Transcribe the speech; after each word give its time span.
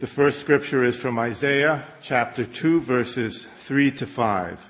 The 0.00 0.06
first 0.06 0.38
scripture 0.38 0.84
is 0.84 1.00
from 1.00 1.18
Isaiah 1.18 1.84
chapter 2.00 2.44
2, 2.44 2.80
verses 2.82 3.48
3 3.56 3.90
to 3.90 4.06
5. 4.06 4.68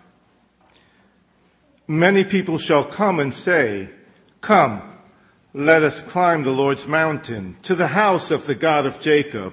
Many 1.86 2.24
people 2.24 2.56
shall 2.56 2.82
come 2.82 3.20
and 3.20 3.34
say, 3.34 3.90
Come, 4.40 4.80
let 5.52 5.82
us 5.82 6.00
climb 6.00 6.44
the 6.44 6.50
Lord's 6.50 6.88
mountain 6.88 7.58
to 7.64 7.74
the 7.74 7.88
house 7.88 8.30
of 8.30 8.46
the 8.46 8.54
God 8.54 8.86
of 8.86 9.00
Jacob, 9.00 9.52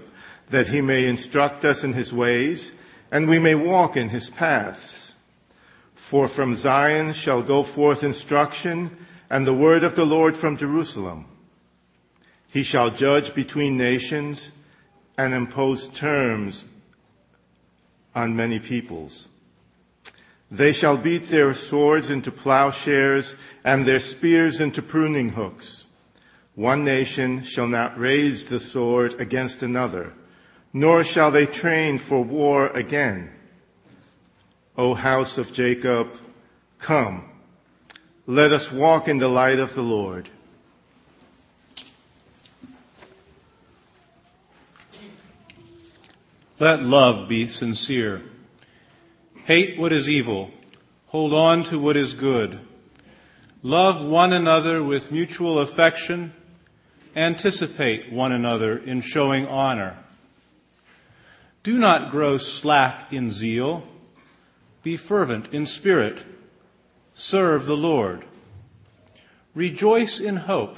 that 0.50 0.70
he 0.70 0.80
may 0.80 1.10
instruct 1.10 1.66
us 1.66 1.84
in 1.84 1.92
his 1.92 2.14
ways, 2.14 2.72
and 3.12 3.28
we 3.28 3.38
may 3.38 3.56
walk 3.56 3.98
in 3.98 4.08
his 4.08 4.30
paths. 4.30 5.12
For 5.94 6.30
from 6.30 6.56
Zion 6.56 7.12
shall 7.12 7.44
go 7.44 7.64
forth 7.64 8.02
instruction, 8.02 9.06
and 9.30 9.46
the 9.46 9.54
word 9.54 9.84
of 9.84 9.98
the 9.98 10.06
Lord 10.06 10.38
from 10.38 10.56
Jerusalem. 10.56 11.26
He 12.48 12.64
shall 12.64 12.92
judge 12.92 13.36
between 13.36 13.76
nations 13.76 14.54
and 15.18 15.34
impose 15.34 15.88
terms 15.88 16.66
on 18.14 18.36
many 18.36 18.60
peoples. 18.60 19.28
They 20.52 20.72
shall 20.72 20.98
beat 20.98 21.28
their 21.28 21.54
swords 21.54 22.10
into 22.10 22.32
plowshares 22.32 23.36
and 23.64 23.86
their 23.86 24.00
spears 24.00 24.62
into 24.62 24.82
pruning 24.82 25.30
hooks. 25.30 25.86
One 26.54 26.86
nation 26.86 27.44
shall 27.44 27.68
not 27.68 28.00
raise 28.00 28.46
the 28.46 28.60
sword 28.60 29.20
against 29.20 29.64
another, 29.64 30.14
nor 30.72 31.04
shall 31.04 31.32
they 31.32 31.46
train 31.46 31.98
for 31.98 32.24
war 32.24 32.68
again. 32.68 33.32
O 34.78 34.94
house 34.94 35.38
of 35.38 35.52
Jacob, 35.52 36.10
come, 36.80 37.26
let 38.28 38.52
us 38.52 38.72
walk 38.72 39.08
in 39.08 39.18
the 39.18 39.28
light 39.28 39.60
of 39.60 39.74
the 39.74 39.82
Lord. 39.82 40.30
Let 46.58 46.84
love 46.84 47.28
be 47.28 47.48
sincere. 47.48 48.22
Hate 49.44 49.78
what 49.78 49.92
is 49.92 50.08
evil. 50.08 50.52
Hold 51.08 51.34
on 51.34 51.66
to 51.66 51.78
what 51.78 51.98
is 51.98 52.14
good. 52.14 52.62
Love 53.62 54.02
one 54.06 54.32
another 54.32 54.82
with 54.82 55.12
mutual 55.12 55.60
affection. 55.60 56.34
Anticipate 57.14 58.10
one 58.10 58.32
another 58.32 58.78
in 58.78 59.02
showing 59.02 59.46
honor. 59.48 59.98
Do 61.62 61.78
not 61.78 62.10
grow 62.10 62.38
slack 62.38 63.12
in 63.12 63.32
zeal. 63.32 63.84
Be 64.82 64.96
fervent 64.96 65.54
in 65.54 65.66
spirit. 65.66 66.26
Serve 67.14 67.66
the 67.66 67.76
Lord. 67.76 68.24
Rejoice 69.54 70.22
in 70.22 70.38
hope. 70.38 70.78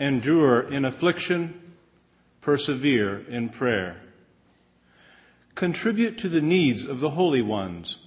Endure 0.00 0.62
in 0.62 0.84
affliction. 0.84 1.74
Persevere 2.40 3.24
in 3.28 3.50
prayer. 3.50 4.00
Contribute 5.58 6.18
to 6.18 6.28
the 6.28 6.40
needs 6.40 6.86
of 6.86 7.00
the 7.00 7.10
holy 7.10 7.42
ones. 7.42 7.98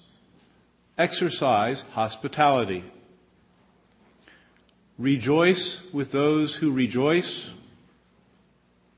Exercise 0.98 1.82
hospitality. 1.92 2.86
Rejoice 4.98 5.82
with 5.92 6.14
those 6.14 6.56
who 6.56 6.72
rejoice. 6.72 7.52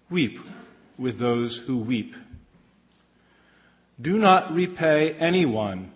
Weep 0.08 0.40
with 1.00 1.18
those 1.18 1.58
who 1.66 1.80
weep. 1.80 2.16
Do 4.00 4.20
not 4.20 4.54
repay 4.54 5.14
anyone 5.14 5.92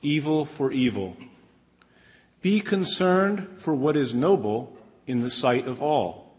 evil 0.00 0.44
for 0.44 0.70
evil. 0.70 1.16
Be 2.40 2.60
concerned 2.60 3.48
for 3.56 3.74
what 3.74 3.96
is 3.96 4.14
noble 4.14 4.78
in 5.08 5.22
the 5.22 5.30
sight 5.30 5.66
of 5.66 5.82
all. 5.82 6.36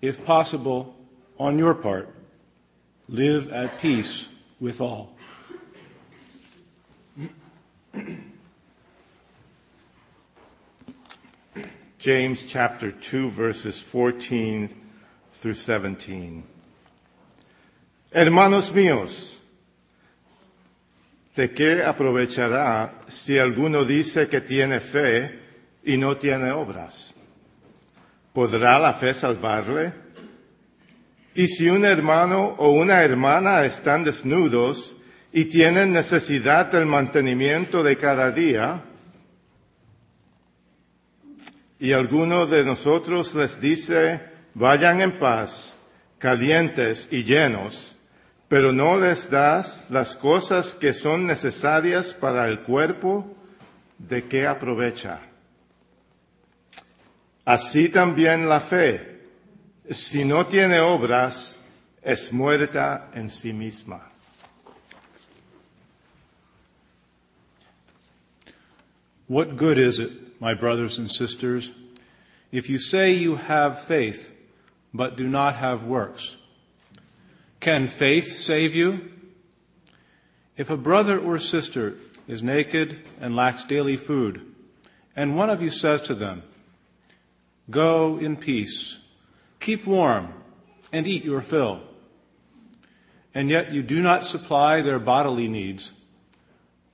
If 0.00 0.24
possible, 0.24 0.96
on 1.38 1.58
your 1.58 1.74
part, 1.74 2.15
live 3.08 3.52
at 3.52 3.78
peace 3.78 4.28
with 4.60 4.80
all. 4.80 5.12
James 11.98 12.44
chapter 12.46 12.92
2, 12.92 13.30
verses 13.30 13.82
14 13.82 14.68
through 15.32 15.54
17. 15.54 16.44
Hermanos 18.12 18.72
míos, 18.72 19.40
¿de 21.34 21.48
qué 21.48 21.82
aprovechará 21.82 22.92
si 23.08 23.38
alguno 23.38 23.84
dice 23.84 24.28
que 24.28 24.40
tiene 24.40 24.80
fe 24.80 25.38
y 25.84 25.96
no 25.96 26.16
tiene 26.16 26.52
obras? 26.52 27.12
¿Podrá 28.32 28.78
la 28.78 28.92
fe 28.92 29.12
salvarle? 29.12 30.05
Y 31.36 31.48
si 31.48 31.68
un 31.68 31.84
hermano 31.84 32.54
o 32.56 32.70
una 32.70 33.04
hermana 33.04 33.66
están 33.66 34.04
desnudos 34.04 34.96
y 35.34 35.44
tienen 35.44 35.92
necesidad 35.92 36.72
del 36.72 36.86
mantenimiento 36.86 37.82
de 37.82 37.98
cada 37.98 38.30
día, 38.30 38.82
y 41.78 41.92
alguno 41.92 42.46
de 42.46 42.64
nosotros 42.64 43.34
les 43.34 43.60
dice, 43.60 44.22
vayan 44.54 45.02
en 45.02 45.18
paz, 45.18 45.76
calientes 46.16 47.06
y 47.12 47.22
llenos, 47.22 47.98
pero 48.48 48.72
no 48.72 48.98
les 48.98 49.28
das 49.28 49.84
las 49.90 50.16
cosas 50.16 50.74
que 50.74 50.94
son 50.94 51.26
necesarias 51.26 52.14
para 52.14 52.48
el 52.48 52.62
cuerpo, 52.62 53.36
¿de 53.98 54.24
qué 54.24 54.46
aprovecha? 54.46 55.20
Así 57.44 57.90
también 57.90 58.48
la 58.48 58.60
fe, 58.60 59.15
si 59.90 60.24
no 60.24 60.44
tiene 60.44 60.80
obras, 60.80 61.54
es 62.02 62.32
muerta 62.32 63.10
en 63.14 63.28
sí 63.28 63.52
misma. 63.52 64.00
What 69.28 69.56
good 69.56 69.78
is 69.78 69.98
it, 69.98 70.40
my 70.40 70.54
brothers 70.54 70.98
and 70.98 71.10
sisters, 71.10 71.72
if 72.52 72.70
you 72.70 72.78
say 72.78 73.12
you 73.12 73.36
have 73.36 73.80
faith 73.80 74.32
but 74.94 75.16
do 75.16 75.28
not 75.28 75.56
have 75.56 75.84
works? 75.84 76.36
Can 77.58 77.88
faith 77.88 78.36
save 78.36 78.74
you? 78.74 79.10
If 80.56 80.70
a 80.70 80.76
brother 80.76 81.18
or 81.18 81.38
sister 81.38 81.96
is 82.28 82.42
naked 82.42 83.00
and 83.20 83.34
lacks 83.34 83.64
daily 83.64 83.96
food, 83.96 84.42
and 85.16 85.36
one 85.36 85.50
of 85.50 85.60
you 85.60 85.70
says 85.70 86.02
to 86.02 86.14
them, 86.14 86.42
Go 87.68 88.16
in 88.18 88.36
peace, 88.36 89.00
keep 89.66 89.84
warm, 89.84 90.32
and 90.92 91.08
eat 91.08 91.24
your 91.24 91.40
fill, 91.40 91.80
and 93.34 93.50
yet 93.50 93.72
you 93.72 93.82
do 93.82 94.00
not 94.00 94.24
supply 94.24 94.80
their 94.80 95.00
bodily 95.00 95.48
needs, 95.48 95.90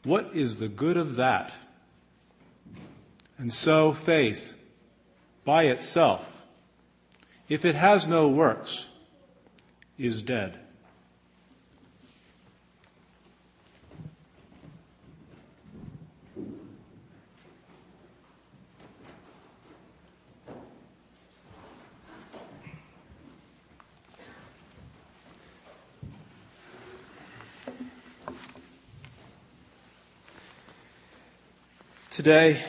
what 0.04 0.30
is 0.32 0.58
the 0.58 0.68
good 0.68 0.96
of 0.96 1.16
that? 1.16 1.54
And 3.36 3.52
so 3.52 3.92
faith, 3.92 4.54
by 5.44 5.64
itself, 5.64 6.46
if 7.46 7.66
it 7.66 7.74
has 7.74 8.06
no 8.06 8.30
works, 8.30 8.86
is 9.98 10.22
dead. 10.22 10.58
Today, 32.12 32.60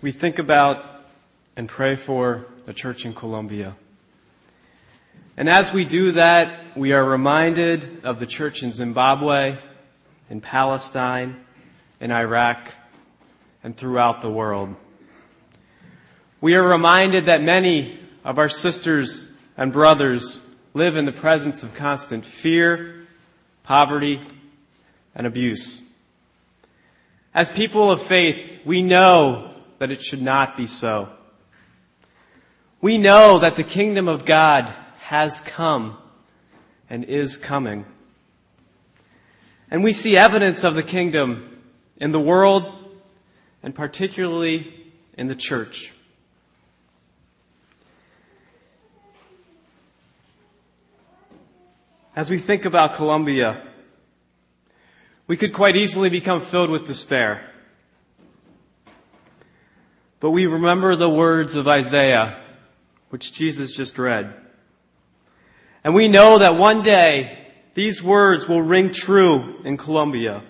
we 0.00 0.12
think 0.12 0.38
about 0.38 0.82
and 1.56 1.68
pray 1.68 1.94
for 1.94 2.46
the 2.64 2.72
church 2.72 3.04
in 3.04 3.12
Colombia. 3.12 3.76
And 5.36 5.46
as 5.46 5.70
we 5.74 5.84
do 5.84 6.12
that, 6.12 6.74
we 6.74 6.94
are 6.94 7.04
reminded 7.04 8.06
of 8.06 8.18
the 8.18 8.24
church 8.24 8.62
in 8.62 8.72
Zimbabwe, 8.72 9.58
in 10.30 10.40
Palestine, 10.40 11.36
in 12.00 12.10
Iraq, 12.10 12.72
and 13.62 13.76
throughout 13.76 14.22
the 14.22 14.30
world. 14.30 14.74
We 16.40 16.54
are 16.54 16.66
reminded 16.66 17.26
that 17.26 17.42
many 17.42 18.00
of 18.24 18.38
our 18.38 18.48
sisters 18.48 19.28
and 19.58 19.70
brothers 19.70 20.40
live 20.72 20.96
in 20.96 21.04
the 21.04 21.12
presence 21.12 21.62
of 21.62 21.74
constant 21.74 22.24
fear, 22.24 23.06
poverty, 23.64 24.22
and 25.14 25.26
abuse. 25.26 25.82
As 27.38 27.48
people 27.48 27.92
of 27.92 28.02
faith, 28.02 28.62
we 28.64 28.82
know 28.82 29.54
that 29.78 29.92
it 29.92 30.02
should 30.02 30.20
not 30.20 30.56
be 30.56 30.66
so. 30.66 31.08
We 32.80 32.98
know 32.98 33.38
that 33.38 33.54
the 33.54 33.62
kingdom 33.62 34.08
of 34.08 34.24
God 34.24 34.74
has 35.02 35.40
come 35.40 35.96
and 36.90 37.04
is 37.04 37.36
coming. 37.36 37.86
And 39.70 39.84
we 39.84 39.92
see 39.92 40.16
evidence 40.16 40.64
of 40.64 40.74
the 40.74 40.82
kingdom 40.82 41.62
in 41.98 42.10
the 42.10 42.18
world 42.18 42.74
and 43.62 43.72
particularly 43.72 44.74
in 45.16 45.28
the 45.28 45.36
church. 45.36 45.92
As 52.16 52.30
we 52.30 52.38
think 52.38 52.64
about 52.64 52.96
Colombia, 52.96 53.62
we 55.28 55.36
could 55.36 55.52
quite 55.52 55.76
easily 55.76 56.08
become 56.08 56.40
filled 56.40 56.70
with 56.70 56.86
despair. 56.86 57.42
But 60.20 60.30
we 60.30 60.46
remember 60.46 60.96
the 60.96 61.08
words 61.08 61.54
of 61.54 61.68
Isaiah, 61.68 62.36
which 63.10 63.32
Jesus 63.32 63.76
just 63.76 63.98
read. 63.98 64.34
And 65.84 65.94
we 65.94 66.08
know 66.08 66.38
that 66.38 66.56
one 66.56 66.82
day 66.82 67.46
these 67.74 68.02
words 68.02 68.48
will 68.48 68.62
ring 68.62 68.90
true 68.90 69.60
in 69.64 69.76
Colombia. 69.76 70.42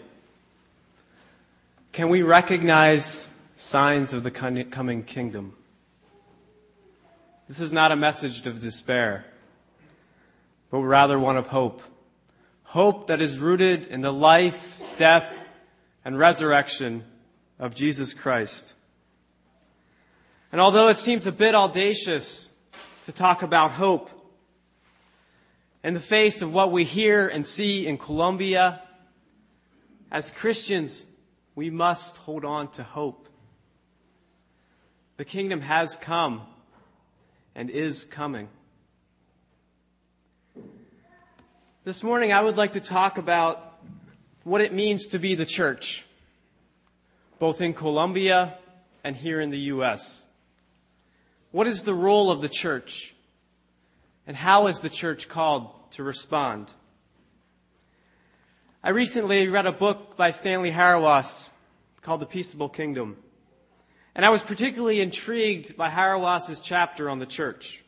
Can 1.92 2.08
we 2.08 2.22
recognize 2.22 3.28
signs 3.56 4.12
of 4.12 4.22
the 4.22 4.30
coming 4.30 5.02
kingdom? 5.02 5.54
This 7.48 7.60
is 7.60 7.72
not 7.72 7.92
a 7.92 7.96
message 7.96 8.46
of 8.46 8.60
despair, 8.60 9.26
but 10.70 10.78
rather 10.78 11.19
one 11.19 11.36
of 11.36 11.48
hope. 11.48 11.82
Hope 12.73 13.06
that 13.06 13.23
is 13.23 13.38
rooted 13.38 13.87
in 13.87 14.03
the 14.03 14.12
life, 14.12 14.94
death, 14.99 15.35
and 16.05 16.19
resurrection 16.19 17.03
of 17.59 17.75
Jesus 17.75 18.12
Christ. 18.12 18.75
And 20.53 20.61
although 20.61 20.88
it 20.88 20.99
seems 20.99 21.26
a 21.26 21.32
bit 21.32 21.55
audacious 21.55 22.50
to 23.05 23.12
talk 23.12 23.43
about 23.43 23.70
hope 23.70 24.11
in 25.82 25.94
the 25.94 26.00
face 26.00 26.43
of 26.43 26.53
what 26.53 26.70
we 26.70 26.85
hear 26.85 27.26
and 27.26 27.47
see 27.47 27.87
in 27.87 27.97
Colombia, 27.97 28.82
as 30.11 30.31
Christians, 30.31 31.06
we 31.55 31.71
must 31.71 32.19
hold 32.19 32.44
on 32.44 32.71
to 32.73 32.82
hope. 32.82 33.31
The 35.17 35.25
kingdom 35.25 35.62
has 35.62 35.97
come 35.97 36.43
and 37.55 37.71
is 37.71 38.05
coming. 38.05 38.50
This 41.84 42.02
morning, 42.02 42.32
I 42.32 42.42
would 42.42 42.56
like 42.56 42.72
to 42.72 42.80
talk 42.80 43.19
about 43.19 43.78
what 44.42 44.60
it 44.60 44.75
means 44.75 45.06
to 45.08 45.19
be 45.19 45.36
the 45.36 45.46
church, 45.46 46.04
both 47.38 47.60
in 47.60 47.72
Colombia 47.72 48.58
and 49.04 49.14
here 49.14 49.40
in 49.40 49.50
the 49.50 49.58
U.S. 49.72 50.25
What 51.52 51.69
is 51.69 51.82
the 51.82 51.94
role 51.94 52.32
of 52.32 52.42
the 52.42 52.48
church? 52.48 53.14
And 54.26 54.36
how 54.36 54.66
is 54.66 54.80
the 54.80 54.90
church 54.90 55.28
called 55.28 55.70
to 55.92 56.02
respond? 56.02 56.75
I 58.82 58.90
recently 58.90 59.46
read 59.48 59.66
a 59.66 59.72
book 59.72 60.16
by 60.16 60.32
Stanley 60.32 60.72
Hauerwas 60.72 61.48
called 62.02 62.20
The 62.20 62.26
Peaceable 62.26 62.69
Kingdom. 62.69 63.16
And 64.16 64.26
I 64.26 64.30
was 64.30 64.42
particularly 64.42 65.00
intrigued 65.00 65.76
by 65.76 65.90
Hauerwas's 65.90 66.60
chapter 66.60 67.08
on 67.08 67.20
the 67.20 67.25
church. 67.25 67.84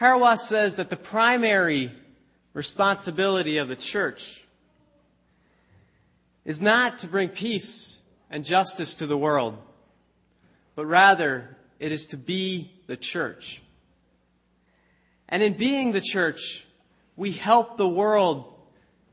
Hauerwas 0.00 0.38
says 0.38 0.76
that 0.76 0.88
the 0.88 0.96
primary 0.96 1.92
responsibility 2.54 3.58
of 3.58 3.68
the 3.68 3.76
church 3.76 4.42
is 6.44 6.62
not 6.62 7.00
to 7.00 7.06
bring 7.06 7.28
peace 7.28 8.00
and 8.30 8.42
justice 8.42 8.94
to 8.94 9.06
the 9.06 9.18
world, 9.18 9.58
but 10.74 10.86
rather 10.86 11.54
it 11.78 11.92
is 11.92 12.06
to 12.06 12.16
be 12.16 12.72
the 12.86 12.96
church. 12.96 13.60
And 15.28 15.42
in 15.42 15.52
being 15.52 15.92
the 15.92 16.00
church, 16.00 16.64
we 17.14 17.32
help 17.32 17.76
the 17.76 17.88
world 17.88 18.52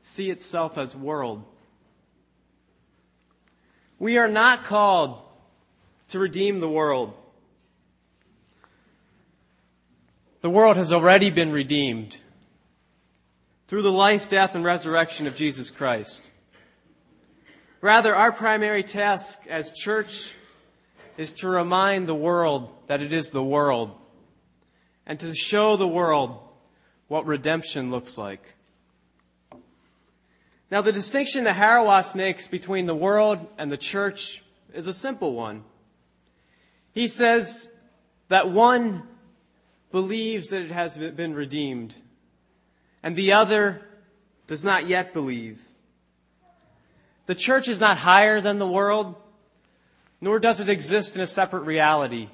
see 0.02 0.30
itself 0.30 0.78
as 0.78 0.96
world. 0.96 1.44
We 3.98 4.16
are 4.16 4.28
not 4.28 4.64
called 4.64 5.20
to 6.08 6.18
redeem 6.18 6.60
the 6.60 6.68
world. 6.68 7.12
The 10.48 10.54
world 10.54 10.78
has 10.78 10.92
already 10.92 11.28
been 11.28 11.52
redeemed 11.52 12.16
through 13.66 13.82
the 13.82 13.92
life, 13.92 14.30
death, 14.30 14.54
and 14.54 14.64
resurrection 14.64 15.26
of 15.26 15.34
Jesus 15.34 15.70
Christ. 15.70 16.30
Rather, 17.82 18.16
our 18.16 18.32
primary 18.32 18.82
task 18.82 19.46
as 19.50 19.72
church 19.72 20.34
is 21.18 21.34
to 21.34 21.48
remind 21.48 22.08
the 22.08 22.14
world 22.14 22.70
that 22.86 23.02
it 23.02 23.12
is 23.12 23.28
the 23.28 23.42
world 23.42 23.94
and 25.04 25.20
to 25.20 25.34
show 25.34 25.76
the 25.76 25.86
world 25.86 26.38
what 27.08 27.26
redemption 27.26 27.90
looks 27.90 28.16
like. 28.16 28.54
Now, 30.70 30.80
the 30.80 30.92
distinction 30.92 31.44
that 31.44 31.56
Hauerwas 31.56 32.14
makes 32.14 32.48
between 32.48 32.86
the 32.86 32.96
world 32.96 33.46
and 33.58 33.70
the 33.70 33.76
church 33.76 34.42
is 34.72 34.86
a 34.86 34.94
simple 34.94 35.34
one. 35.34 35.64
He 36.92 37.06
says 37.06 37.68
that 38.28 38.50
one 38.50 39.02
believes 39.90 40.48
that 40.48 40.62
it 40.62 40.70
has 40.70 40.98
been 40.98 41.34
redeemed, 41.34 41.94
and 43.02 43.16
the 43.16 43.32
other 43.32 43.82
does 44.46 44.64
not 44.64 44.86
yet 44.86 45.12
believe. 45.12 45.60
The 47.26 47.34
church 47.34 47.68
is 47.68 47.80
not 47.80 47.98
higher 47.98 48.40
than 48.40 48.58
the 48.58 48.66
world, 48.66 49.14
nor 50.20 50.38
does 50.38 50.60
it 50.60 50.68
exist 50.68 51.14
in 51.14 51.22
a 51.22 51.26
separate 51.26 51.62
reality. 51.62 52.28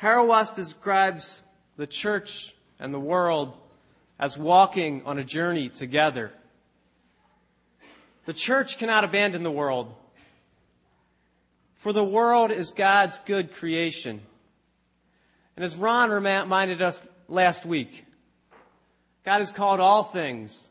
Hauerwas 0.00 0.54
describes 0.54 1.42
the 1.76 1.86
church 1.86 2.54
and 2.78 2.92
the 2.92 3.00
world 3.00 3.56
as 4.18 4.36
walking 4.38 5.02
on 5.04 5.18
a 5.18 5.24
journey 5.24 5.68
together. 5.68 6.32
The 8.26 8.32
church 8.32 8.78
cannot 8.78 9.04
abandon 9.04 9.42
the 9.42 9.50
world, 9.50 9.94
for 11.74 11.92
the 11.92 12.04
world 12.04 12.50
is 12.50 12.70
God's 12.70 13.20
good 13.20 13.52
creation. 13.52 14.22
And 15.56 15.64
as 15.64 15.76
Ron 15.76 16.10
reminded 16.10 16.82
us 16.82 17.06
last 17.28 17.64
week, 17.64 18.06
God 19.24 19.38
has 19.38 19.52
called 19.52 19.80
all 19.80 20.02
things, 20.02 20.68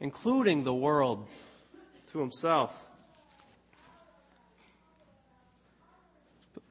including 0.00 0.64
the 0.64 0.74
world, 0.74 1.26
to 2.08 2.18
himself. 2.18 2.88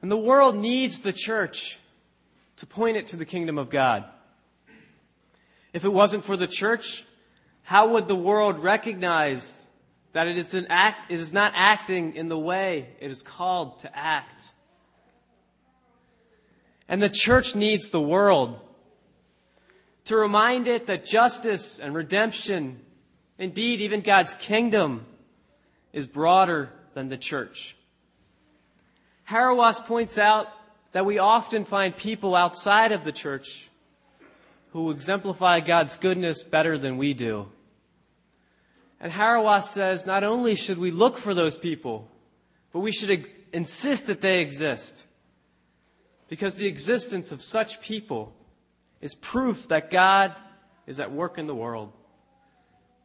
And 0.00 0.10
the 0.10 0.16
world 0.16 0.56
needs 0.56 1.00
the 1.00 1.12
church 1.12 1.78
to 2.56 2.66
point 2.66 2.96
it 2.96 3.06
to 3.06 3.16
the 3.16 3.24
kingdom 3.24 3.58
of 3.58 3.70
God. 3.70 4.04
If 5.72 5.84
it 5.84 5.92
wasn't 5.92 6.24
for 6.24 6.36
the 6.36 6.46
church, 6.46 7.04
how 7.62 7.88
would 7.88 8.08
the 8.08 8.16
world 8.16 8.58
recognize 8.58 9.66
that 10.12 10.28
it 10.28 10.36
is, 10.36 10.54
act, 10.68 11.10
it 11.10 11.18
is 11.18 11.32
not 11.32 11.52
acting 11.56 12.14
in 12.14 12.28
the 12.28 12.38
way 12.38 12.88
it 13.00 13.10
is 13.10 13.22
called 13.22 13.80
to 13.80 13.96
act? 13.96 14.54
And 16.92 17.00
the 17.00 17.08
church 17.08 17.56
needs 17.56 17.88
the 17.88 18.02
world 18.02 18.60
to 20.04 20.14
remind 20.14 20.68
it 20.68 20.88
that 20.88 21.06
justice 21.06 21.78
and 21.78 21.94
redemption, 21.94 22.80
indeed 23.38 23.80
even 23.80 24.02
God's 24.02 24.34
kingdom, 24.34 25.06
is 25.94 26.06
broader 26.06 26.70
than 26.92 27.08
the 27.08 27.16
church. 27.16 27.78
Hauerwas 29.26 29.82
points 29.86 30.18
out 30.18 30.48
that 30.92 31.06
we 31.06 31.16
often 31.16 31.64
find 31.64 31.96
people 31.96 32.34
outside 32.34 32.92
of 32.92 33.04
the 33.04 33.12
church 33.12 33.70
who 34.72 34.90
exemplify 34.90 35.60
God's 35.60 35.96
goodness 35.96 36.44
better 36.44 36.76
than 36.76 36.98
we 36.98 37.14
do. 37.14 37.48
And 39.00 39.10
Hauerwas 39.10 39.62
says 39.62 40.04
not 40.04 40.24
only 40.24 40.56
should 40.56 40.76
we 40.76 40.90
look 40.90 41.16
for 41.16 41.32
those 41.32 41.56
people, 41.56 42.10
but 42.70 42.80
we 42.80 42.92
should 42.92 43.30
insist 43.50 44.08
that 44.08 44.20
they 44.20 44.42
exist. 44.42 45.06
Because 46.32 46.54
the 46.54 46.66
existence 46.66 47.30
of 47.30 47.42
such 47.42 47.82
people 47.82 48.32
is 49.02 49.14
proof 49.14 49.68
that 49.68 49.90
God 49.90 50.34
is 50.86 50.98
at 50.98 51.12
work 51.12 51.36
in 51.36 51.46
the 51.46 51.54
world, 51.54 51.92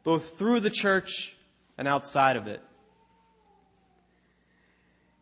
both 0.02 0.38
through 0.38 0.60
the 0.60 0.70
church 0.70 1.36
and 1.76 1.86
outside 1.86 2.36
of 2.36 2.46
it. 2.46 2.62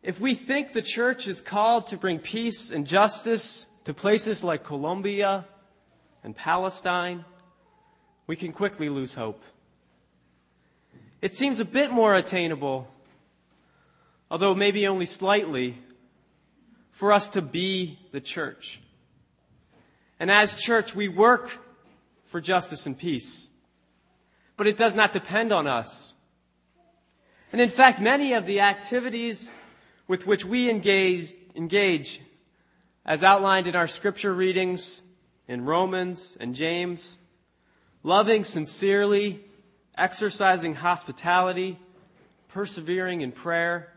If 0.01 0.21
we 0.21 0.35
think 0.35 0.71
the 0.71 0.81
church 0.81 1.27
is 1.27 1.41
called 1.41 1.87
to 1.87 1.97
bring 1.97 2.19
peace 2.19 2.71
and 2.71 2.87
justice 2.87 3.65
to 3.83 3.93
places 3.93 4.41
like 4.41 4.63
Colombia 4.63 5.45
and 6.23 6.33
Palestine, 6.33 7.25
we 8.25 8.37
can 8.37 8.53
quickly 8.53 8.87
lose 8.87 9.15
hope. 9.15 9.43
It 11.21 11.33
seems 11.33 11.59
a 11.59 11.65
bit 11.65 11.91
more 11.91 12.15
attainable, 12.15 12.87
although 14.31 14.55
maybe 14.55 14.87
only 14.87 15.07
slightly, 15.07 15.79
for 16.97 17.13
us 17.13 17.27
to 17.27 17.43
be 17.43 17.99
the 18.11 18.19
church. 18.19 18.81
And 20.19 20.31
as 20.31 20.59
church, 20.59 20.95
we 20.95 21.07
work 21.07 21.55
for 22.25 22.41
justice 22.41 22.87
and 22.87 22.97
peace. 22.97 23.51
But 24.55 24.65
it 24.65 24.77
does 24.77 24.95
not 24.95 25.13
depend 25.13 25.51
on 25.51 25.67
us. 25.67 26.15
And 27.51 27.61
in 27.61 27.69
fact, 27.69 28.01
many 28.01 28.33
of 28.33 28.47
the 28.47 28.61
activities 28.61 29.51
with 30.07 30.25
which 30.25 30.43
we 30.43 30.71
engage, 30.71 31.35
engage 31.55 32.19
as 33.05 33.23
outlined 33.23 33.67
in 33.67 33.75
our 33.75 33.87
scripture 33.87 34.33
readings 34.33 35.03
in 35.47 35.65
Romans 35.65 36.35
and 36.39 36.55
James, 36.55 37.19
loving 38.01 38.43
sincerely, 38.43 39.45
exercising 39.95 40.73
hospitality, 40.73 41.77
persevering 42.47 43.21
in 43.21 43.31
prayer, 43.31 43.93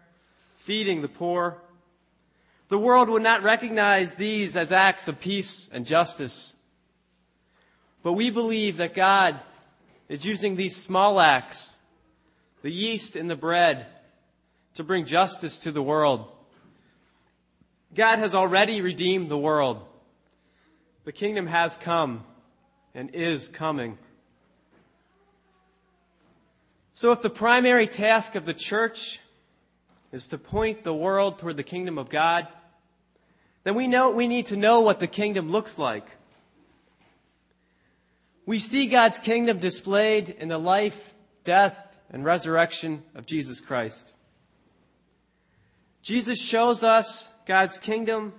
feeding 0.54 1.00
the 1.00 1.08
poor. 1.08 1.62
The 2.70 2.78
world 2.78 3.10
would 3.10 3.24
not 3.24 3.42
recognize 3.42 4.14
these 4.14 4.56
as 4.56 4.70
acts 4.70 5.08
of 5.08 5.20
peace 5.20 5.68
and 5.72 5.84
justice. 5.84 6.54
But 8.04 8.12
we 8.12 8.30
believe 8.30 8.76
that 8.76 8.94
God 8.94 9.40
is 10.08 10.24
using 10.24 10.54
these 10.54 10.76
small 10.76 11.18
acts, 11.18 11.76
the 12.62 12.70
yeast 12.70 13.16
in 13.16 13.26
the 13.26 13.34
bread, 13.34 13.86
to 14.74 14.84
bring 14.84 15.04
justice 15.04 15.58
to 15.58 15.72
the 15.72 15.82
world. 15.82 16.30
God 17.92 18.20
has 18.20 18.36
already 18.36 18.80
redeemed 18.80 19.28
the 19.28 19.36
world. 19.36 19.84
The 21.04 21.12
kingdom 21.12 21.48
has 21.48 21.76
come 21.76 22.22
and 22.94 23.10
is 23.12 23.48
coming. 23.48 23.98
So 26.92 27.10
if 27.10 27.20
the 27.20 27.30
primary 27.30 27.88
task 27.88 28.36
of 28.36 28.46
the 28.46 28.54
church 28.54 29.18
is 30.12 30.28
to 30.28 30.38
point 30.38 30.84
the 30.84 30.94
world 30.94 31.38
toward 31.38 31.56
the 31.56 31.64
kingdom 31.64 31.98
of 31.98 32.08
God, 32.08 32.46
then 33.64 33.74
we 33.74 33.86
know 33.86 34.10
we 34.10 34.28
need 34.28 34.46
to 34.46 34.56
know 34.56 34.80
what 34.80 35.00
the 35.00 35.06
kingdom 35.06 35.50
looks 35.50 35.78
like. 35.78 36.06
We 38.46 38.58
see 38.58 38.86
God's 38.86 39.18
kingdom 39.18 39.58
displayed 39.58 40.30
in 40.30 40.48
the 40.48 40.58
life, 40.58 41.14
death, 41.44 41.76
and 42.10 42.24
resurrection 42.24 43.02
of 43.14 43.26
Jesus 43.26 43.60
Christ. 43.60 44.14
Jesus 46.02 46.42
shows 46.42 46.82
us 46.82 47.30
God's 47.46 47.78
kingdom 47.78 48.32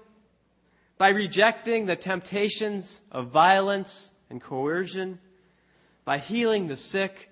by 0.97 1.09
rejecting 1.09 1.85
the 1.85 1.95
temptations 1.95 3.01
of 3.11 3.27
violence 3.27 4.11
and 4.29 4.41
coercion, 4.41 5.19
by 6.03 6.17
healing 6.17 6.67
the 6.67 6.77
sick, 6.77 7.29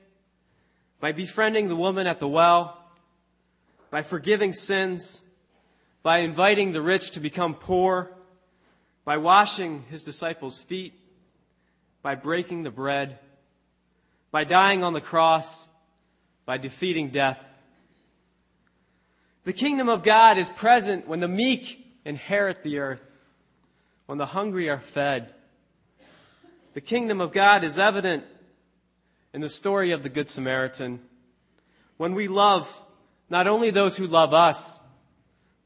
by 1.00 1.12
befriending 1.12 1.68
the 1.68 1.76
woman 1.76 2.08
at 2.08 2.20
the 2.20 2.28
well, 2.28 2.84
by 3.90 4.04
forgiving 4.04 4.54
sins, 4.54 5.24
by 6.02 6.20
inviting 6.20 6.72
the 6.72 6.82
rich 6.82 7.12
to 7.12 7.20
become 7.20 7.54
poor, 7.54 8.12
by 9.06 9.18
washing 9.18 9.84
his 9.90 10.04
disciples' 10.04 10.60
feet, 10.60 10.94
by 12.02 12.16
breaking 12.16 12.64
the 12.64 12.72
bread, 12.72 13.20
by 14.32 14.44
dying 14.44 14.84
on 14.84 14.94
the 14.94 15.02
cross, 15.02 15.68
by 16.46 16.58
defeating 16.58 17.10
death. 17.10 17.40
The 19.44 19.54
kingdom 19.54 19.90
of 19.90 20.04
God 20.04 20.38
is 20.38 20.50
present 20.50 21.08
when 21.08 21.20
the 21.20 21.28
meek 21.28 21.86
inherit 22.06 22.64
the 22.64 22.80
earth, 22.80 23.18
when 24.06 24.18
the 24.18 24.28
hungry 24.28 24.70
are 24.70 24.80
fed. 24.80 25.34
The 26.74 26.82
kingdom 26.82 27.20
of 27.20 27.32
God 27.32 27.64
is 27.64 27.80
evident 27.80 28.24
in 29.34 29.42
the 29.42 29.50
story 29.50 29.92
of 29.92 30.04
the 30.04 30.10
Good 30.10 30.30
Samaritan, 30.30 31.02
when 31.98 32.14
we 32.14 32.28
love 32.28 32.82
not 33.30 33.48
only 33.48 33.70
those 33.70 33.98
who 33.98 34.08
love 34.08 34.34
us, 34.34 34.80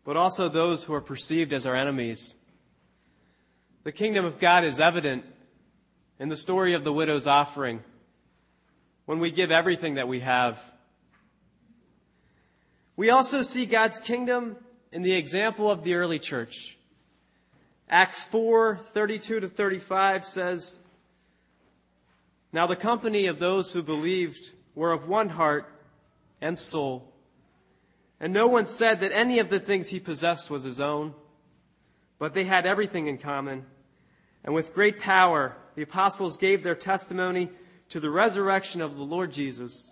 but 0.04 0.18
also 0.18 0.50
those 0.50 0.84
who 0.84 0.94
are 0.94 1.02
perceived 1.02 1.54
as 1.54 1.66
our 1.66 1.76
enemies. 1.76 2.36
The 3.84 3.92
kingdom 3.92 4.26
of 4.26 4.40
God 4.40 4.64
is 4.64 4.80
evident 4.80 5.26
in 6.20 6.30
the 6.30 6.38
story 6.38 6.74
of 6.74 6.84
the 6.84 6.94
widow's 6.94 7.28
offering, 7.28 7.84
when 9.06 9.20
we 9.20 9.32
give 9.32 9.52
everything 9.52 9.96
that 9.96 10.08
we 10.08 10.22
have. 10.22 10.62
We 12.96 13.10
also 13.10 13.42
see 13.42 13.66
God's 13.66 14.00
kingdom 14.00 14.58
in 14.92 15.02
the 15.02 15.14
example 15.14 15.70
of 15.70 15.84
the 15.84 15.96
early 15.96 16.20
church. 16.20 16.78
Acts 17.90 18.24
4, 18.24 18.78
32 18.78 19.42
to 19.42 19.50
35 19.50 20.26
says, 20.26 20.80
Now 22.52 22.68
the 22.68 22.76
company 22.76 23.28
of 23.28 23.40
those 23.40 23.74
who 23.74 23.84
believed 23.84 24.52
were 24.76 24.92
of 24.92 25.08
one 25.08 25.30
heart 25.30 25.70
and 26.40 26.58
soul. 26.58 27.13
And 28.20 28.32
no 28.32 28.48
one 28.48 28.66
said 28.66 29.02
that 29.02 29.12
any 29.12 29.40
of 29.40 29.50
the 29.50 29.60
things 29.60 29.90
he 29.90 30.00
possessed 30.00 30.50
was 30.50 30.64
his 30.64 30.80
own, 30.80 31.14
but 32.20 32.34
they 32.34 32.46
had 32.46 32.66
everything 32.66 33.08
in 33.08 33.18
common. 33.18 33.66
And 34.44 34.54
with 34.54 34.74
great 34.74 35.00
power, 35.00 35.58
the 35.76 35.82
apostles 35.82 36.38
gave 36.38 36.64
their 36.64 36.76
testimony 36.76 37.50
to 37.90 38.00
the 38.00 38.10
resurrection 38.10 38.82
of 38.82 38.96
the 38.96 39.04
Lord 39.04 39.32
Jesus, 39.32 39.92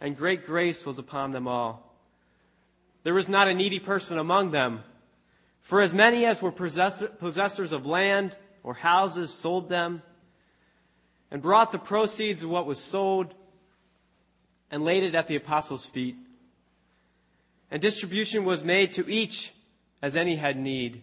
and 0.00 0.16
great 0.16 0.46
grace 0.46 0.86
was 0.86 0.98
upon 0.98 1.32
them 1.32 1.48
all. 1.48 1.96
There 3.02 3.14
was 3.14 3.28
not 3.28 3.48
a 3.48 3.54
needy 3.54 3.80
person 3.80 4.18
among 4.18 4.50
them, 4.50 4.84
for 5.60 5.80
as 5.80 5.94
many 5.94 6.26
as 6.26 6.40
were 6.40 6.52
possessors 6.52 7.72
of 7.72 7.86
land 7.86 8.36
or 8.62 8.74
houses 8.74 9.32
sold 9.32 9.68
them, 9.68 10.02
and 11.30 11.42
brought 11.42 11.72
the 11.72 11.78
proceeds 11.78 12.42
of 12.42 12.50
what 12.50 12.66
was 12.66 12.78
sold 12.78 13.34
and 14.70 14.84
laid 14.84 15.02
it 15.02 15.14
at 15.14 15.26
the 15.26 15.36
apostles' 15.36 15.86
feet 15.86 16.16
and 17.70 17.82
distribution 17.82 18.44
was 18.44 18.64
made 18.64 18.92
to 18.94 19.08
each 19.08 19.52
as 20.00 20.16
any 20.16 20.36
had 20.36 20.56
need. 20.56 21.02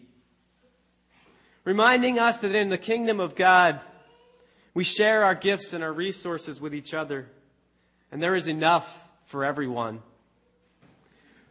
Reminding 1.63 2.19
us 2.19 2.37
that 2.39 2.55
in 2.55 2.69
the 2.69 2.77
kingdom 2.77 3.19
of 3.19 3.35
God, 3.35 3.81
we 4.73 4.83
share 4.83 5.23
our 5.23 5.35
gifts 5.35 5.73
and 5.73 5.83
our 5.83 5.93
resources 5.93 6.61
with 6.61 6.75
each 6.75 6.93
other, 6.93 7.27
and 8.11 8.21
there 8.21 8.35
is 8.35 8.47
enough 8.47 9.07
for 9.25 9.43
everyone. 9.43 10.01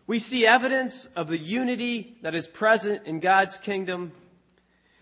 We 0.06 0.18
see 0.18 0.46
evidence 0.46 1.06
of 1.16 1.28
the 1.28 1.38
unity 1.38 2.18
that 2.22 2.34
is 2.34 2.46
present 2.46 3.06
in 3.06 3.20
God's 3.20 3.56
kingdom 3.56 4.12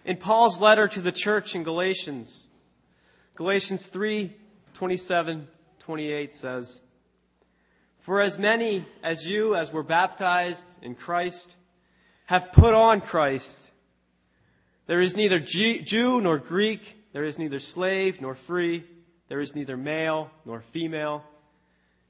in 0.05 0.17
Paul's 0.17 0.61
letter 0.61 0.89
to 0.89 1.01
the 1.01 1.13
church 1.13 1.55
in 1.55 1.63
Galatians. 1.63 2.49
Galatians 3.35 3.89
3 3.89 4.35
27 4.75 5.49
28 5.79 6.35
says, 6.35 6.81
for 8.03 8.21
as 8.21 8.37
many 8.37 8.85
as 9.03 9.29
you 9.29 9.55
as 9.55 9.73
were 9.73 9.85
baptized 9.85 10.67
in 10.83 10.97
Christ 10.97 11.57
have 12.27 12.53
put 12.53 12.75
on 12.75 13.01
Christ. 13.01 13.71
There 14.87 15.01
is 15.01 15.17
neither 15.17 15.39
Jew 15.39 16.21
nor 16.21 16.39
Greek, 16.39 16.97
there 17.13 17.25
is 17.25 17.39
neither 17.39 17.61
slave 17.61 18.21
nor 18.21 18.35
free, 18.35 18.83
there 19.29 19.41
is 19.41 19.55
neither 19.55 19.77
male 19.77 20.33
nor 20.45 20.61
female. 20.61 21.23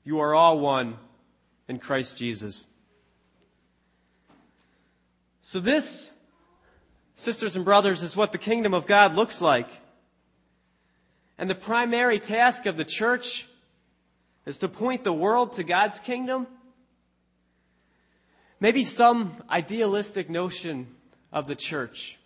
You 0.02 0.20
are 0.20 0.34
all 0.34 0.58
one 0.58 0.96
in 1.68 1.78
Christ 1.78 2.16
Jesus. 2.16 2.66
So 5.42 5.60
this, 5.60 6.10
sisters 7.16 7.54
and 7.54 7.66
brothers, 7.66 8.02
is 8.02 8.16
what 8.16 8.32
the 8.32 8.38
kingdom 8.38 8.72
of 8.72 8.86
God 8.86 9.14
looks 9.14 9.42
like. 9.42 9.68
And 11.36 11.50
the 11.50 11.54
primary 11.54 12.18
task 12.18 12.64
of 12.64 12.78
the 12.78 12.84
church 12.84 13.46
is 14.46 14.58
to 14.58 14.68
point 14.68 15.04
the 15.04 15.12
world 15.12 15.54
to 15.54 15.64
God's 15.64 16.00
kingdom? 16.00 16.46
Maybe 18.60 18.84
some 18.84 19.42
idealistic 19.50 20.30
notion 20.30 20.86
of 21.32 21.46
the 21.46 21.54
church. 21.54 22.18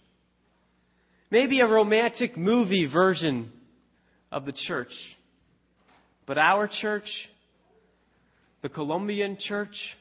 Maybe 1.30 1.60
a 1.60 1.66
romantic 1.66 2.36
movie 2.36 2.84
version 2.84 3.52
of 4.30 4.44
the 4.44 4.52
church. 4.52 5.16
But 6.26 6.38
our 6.38 6.66
church, 6.66 7.30
the 8.60 8.68
Colombian 8.68 9.36
church, 9.36 9.96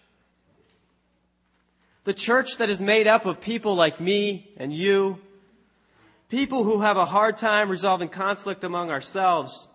the 2.03 2.13
church 2.13 2.57
that 2.57 2.69
is 2.69 2.81
made 2.81 3.07
up 3.07 3.25
of 3.25 3.41
people 3.41 3.75
like 3.75 3.99
me 3.99 4.51
and 4.57 4.73
you, 4.73 5.19
people 6.29 6.63
who 6.63 6.81
have 6.81 6.97
a 6.97 7.05
hard 7.05 7.37
time 7.37 7.69
resolving 7.69 8.09
conflict 8.09 8.63
among 8.63 8.91
ourselves, 8.91 9.67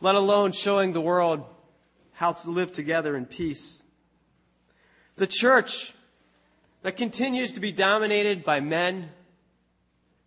let 0.00 0.14
alone 0.14 0.52
showing 0.52 0.92
the 0.92 1.00
world 1.00 1.44
how 2.12 2.32
to 2.32 2.50
live 2.50 2.72
together 2.72 3.16
in 3.16 3.26
peace. 3.26 3.82
The 5.16 5.26
church 5.26 5.92
that 6.82 6.96
continues 6.96 7.52
to 7.52 7.60
be 7.60 7.72
dominated 7.72 8.44
by 8.44 8.60
men, 8.60 9.10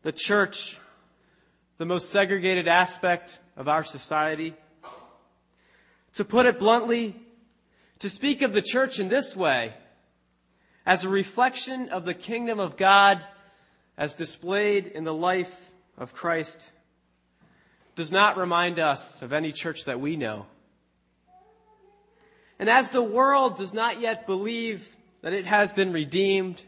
the 0.03 0.11
church, 0.11 0.77
the 1.77 1.85
most 1.85 2.09
segregated 2.09 2.67
aspect 2.67 3.39
of 3.57 3.67
our 3.67 3.83
society. 3.83 4.53
To 6.15 6.25
put 6.25 6.45
it 6.45 6.59
bluntly, 6.59 7.15
to 7.99 8.09
speak 8.09 8.43
of 8.43 8.53
the 8.53 8.61
church 8.61 8.99
in 8.99 9.09
this 9.09 9.35
way, 9.35 9.73
as 10.85 11.03
a 11.03 11.09
reflection 11.09 11.89
of 11.89 12.05
the 12.05 12.13
kingdom 12.13 12.59
of 12.59 12.77
God 12.77 13.23
as 13.97 14.15
displayed 14.15 14.87
in 14.87 15.03
the 15.03 15.13
life 15.13 15.71
of 15.97 16.13
Christ 16.13 16.71
does 17.95 18.11
not 18.11 18.37
remind 18.37 18.79
us 18.79 19.21
of 19.21 19.33
any 19.33 19.51
church 19.51 19.85
that 19.85 19.99
we 19.99 20.15
know. 20.15 20.45
And 22.59 22.69
as 22.69 22.89
the 22.89 23.03
world 23.03 23.57
does 23.57 23.73
not 23.73 23.99
yet 23.99 24.25
believe 24.25 24.95
that 25.21 25.33
it 25.33 25.45
has 25.45 25.71
been 25.71 25.91
redeemed, 25.91 26.61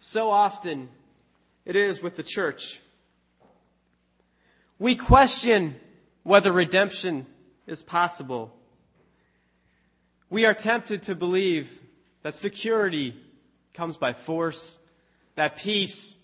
so 0.00 0.30
often 0.30 0.88
it 1.64 1.76
is 1.76 2.02
with 2.02 2.16
the 2.16 2.22
church. 2.22 2.80
We 4.78 4.96
question 4.96 5.76
whether 6.24 6.52
redemption 6.52 7.26
is 7.66 7.82
possible. 7.82 8.54
We 10.28 10.44
are 10.46 10.54
tempted 10.54 11.04
to 11.04 11.14
believe 11.14 11.80
that 12.22 12.34
security 12.34 13.14
comes 13.74 13.96
by 13.96 14.12
force, 14.12 14.78
that 15.36 15.56
peace 15.56 16.16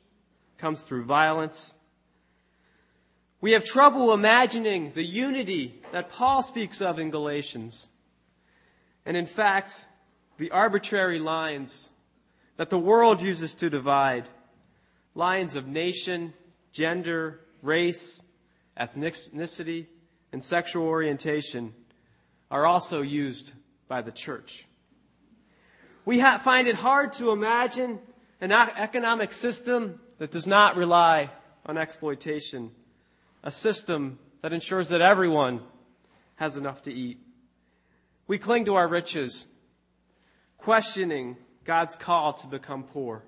comes 0.56 0.82
through 0.82 1.04
violence, 1.04 1.74
we 3.40 3.52
have 3.52 3.64
trouble 3.64 4.12
imagining 4.12 4.92
the 4.92 5.04
unity 5.04 5.80
that 5.92 6.10
Paul 6.10 6.42
speaks 6.42 6.80
of 6.80 6.98
in 6.98 7.10
Galatians. 7.10 7.90
And 9.06 9.16
in 9.16 9.26
fact, 9.26 9.86
the 10.38 10.50
arbitrary 10.50 11.20
lines 11.20 11.90
that 12.56 12.70
the 12.70 12.78
world 12.78 13.22
uses 13.22 13.54
to 13.56 13.70
divide 13.70 14.28
lines 15.14 15.54
of 15.54 15.66
nation, 15.66 16.32
gender, 16.72 17.40
race, 17.62 18.22
ethnicity, 18.78 19.86
and 20.32 20.42
sexual 20.42 20.86
orientation 20.86 21.74
are 22.50 22.66
also 22.66 23.02
used 23.02 23.52
by 23.86 24.02
the 24.02 24.12
church. 24.12 24.66
We 26.04 26.18
ha- 26.18 26.38
find 26.38 26.68
it 26.68 26.76
hard 26.76 27.12
to 27.14 27.30
imagine 27.30 28.00
an 28.40 28.52
economic 28.52 29.32
system 29.32 30.00
that 30.18 30.30
does 30.30 30.46
not 30.46 30.76
rely 30.76 31.30
on 31.66 31.76
exploitation, 31.76 32.70
a 33.42 33.50
system 33.50 34.18
that 34.40 34.52
ensures 34.52 34.88
that 34.88 35.00
everyone 35.00 35.60
has 36.36 36.56
enough 36.56 36.82
to 36.82 36.92
eat. 36.92 37.18
We 38.26 38.38
cling 38.38 38.66
to 38.66 38.74
our 38.74 38.88
riches, 38.88 39.46
questioning 40.56 41.36
God's 41.64 41.96
call 41.96 42.32
to 42.34 42.46
become 42.46 42.84
poor. 42.84 43.24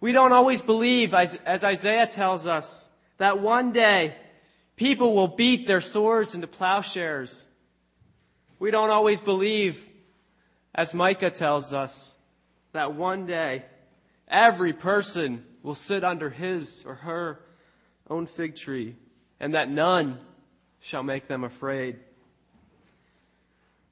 We 0.00 0.12
don't 0.12 0.32
always 0.32 0.62
believe, 0.62 1.12
as, 1.14 1.38
Isaiah 1.46 2.06
tells 2.06 2.46
us, 2.46 2.88
that 3.16 3.40
one 3.40 3.72
day 3.72 4.14
people 4.76 5.14
will 5.14 5.28
beat 5.28 5.66
their 5.66 5.80
swords 5.80 6.34
into 6.34 6.46
plowshares. 6.46 7.46
We 8.60 8.70
don't 8.70 8.90
always 8.90 9.20
believe, 9.20 9.84
as 10.74 10.94
Micah 10.94 11.30
tells 11.30 11.72
us, 11.72 12.14
that 12.72 12.94
one 12.94 13.26
day 13.26 13.64
every 14.28 14.72
person 14.72 15.44
will 15.62 15.74
sit 15.74 16.04
under 16.04 16.30
his 16.30 16.84
or 16.86 16.94
her 16.94 17.40
own 18.10 18.26
fig 18.26 18.56
tree 18.56 18.96
and 19.40 19.54
that 19.54 19.70
none 19.70 20.18
shall 20.80 21.02
make 21.02 21.28
them 21.28 21.44
afraid. 21.44 21.96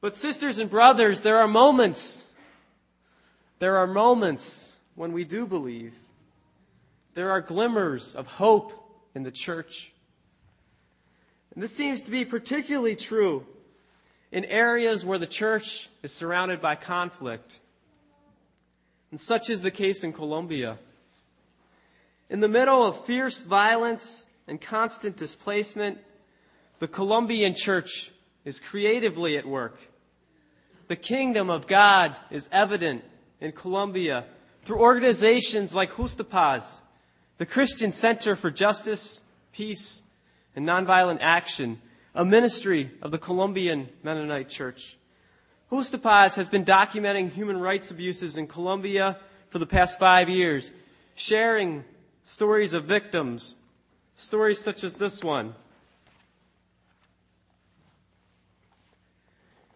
But 0.01 0.15
sisters 0.15 0.59
and 0.59 0.71
brothers, 0.71 1.21
there 1.21 1.39
are 1.39 1.49
moments, 1.49 2.25
there 3.59 3.77
are 3.77 3.87
moments 3.87 4.73
when 4.95 5.13
we 5.13 5.25
do 5.25 5.47
believe. 5.47 5.95
There 7.15 7.31
are 7.31 7.41
glimmers 7.41 8.15
of 8.15 8.27
hope 8.27 8.73
in 9.15 9.23
the 9.23 9.31
church. 9.31 9.93
And 11.55 11.63
this 11.63 11.75
seems 11.75 12.03
to 12.03 12.11
be 12.11 12.25
particularly 12.25 12.97
true 12.97 13.47
in 14.31 14.45
areas 14.45 15.05
where 15.05 15.19
the 15.19 15.27
church 15.27 15.89
is 16.03 16.13
surrounded 16.13 16.61
by 16.61 16.75
conflict. 16.75 17.59
And 19.11 19.19
such 19.19 19.49
is 19.49 19.63
the 19.63 19.71
case 19.71 20.05
in 20.05 20.13
Colombia. 20.13 20.79
In 22.29 22.41
the 22.41 22.49
middle 22.49 22.85
of 22.85 23.05
fierce 23.05 23.43
violence 23.43 24.27
and 24.49 24.61
constant 24.61 25.17
displacement, 25.17 25.99
the 26.81 26.89
Colombian 26.89 27.55
church 27.55 28.11
is 28.45 28.59
creatively 28.59 29.37
at 29.37 29.47
work. 29.47 29.79
The 30.89 30.97
kingdom 30.97 31.51
of 31.51 31.67
God 31.67 32.17
is 32.31 32.49
evident 32.51 33.05
in 33.41 33.53
Colombia 33.53 34.25
through 34.65 34.81
organizations 34.81 35.75
like 35.75 35.93
Justapaz, 35.93 36.83
the 37.39 37.47
Christian 37.47 37.93
Center 37.93 38.35
for 38.35 38.51
Justice, 38.51 39.23
Peace, 39.53 40.03
and 40.57 40.67
Nonviolent 40.67 41.19
Action, 41.21 41.81
a 42.15 42.25
ministry 42.25 42.91
of 43.03 43.11
the 43.11 43.19
Colombian 43.19 43.89
Mennonite 44.03 44.49
Church. 44.49 44.97
Justapaz 45.71 46.35
has 46.37 46.49
been 46.49 46.65
documenting 46.65 47.31
human 47.31 47.59
rights 47.59 47.91
abuses 47.91 48.37
in 48.37 48.47
Colombia 48.47 49.19
for 49.51 49.59
the 49.59 49.67
past 49.67 49.99
five 49.99 50.29
years, 50.29 50.73
sharing 51.15 51.85
stories 52.27 52.73
of 52.73 52.83
victims, 52.83 53.55
stories 54.17 54.61
such 54.61 54.83
as 54.83 54.97
this 54.97 55.23
one. 55.23 55.55